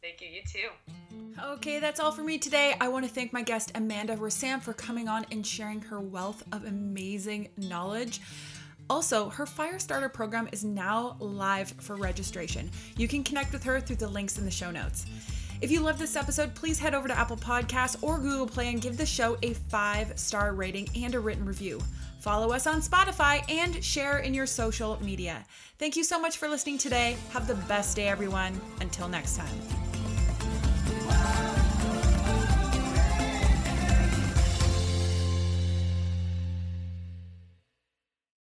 [0.00, 0.28] Thank you.
[0.28, 0.68] You too.
[1.42, 2.74] Okay, that's all for me today.
[2.80, 6.42] I want to thank my guest Amanda Rassam for coming on and sharing her wealth
[6.52, 8.20] of amazing knowledge.
[8.90, 12.70] Also, her Firestarter program is now live for registration.
[12.96, 15.04] You can connect with her through the links in the show notes.
[15.60, 18.80] If you love this episode, please head over to Apple Podcasts or Google Play and
[18.80, 21.80] give the show a five star rating and a written review.
[22.20, 25.44] Follow us on Spotify and share in your social media.
[25.78, 27.16] Thank you so much for listening today.
[27.30, 28.60] Have the best day, everyone.
[28.80, 29.48] Until next time.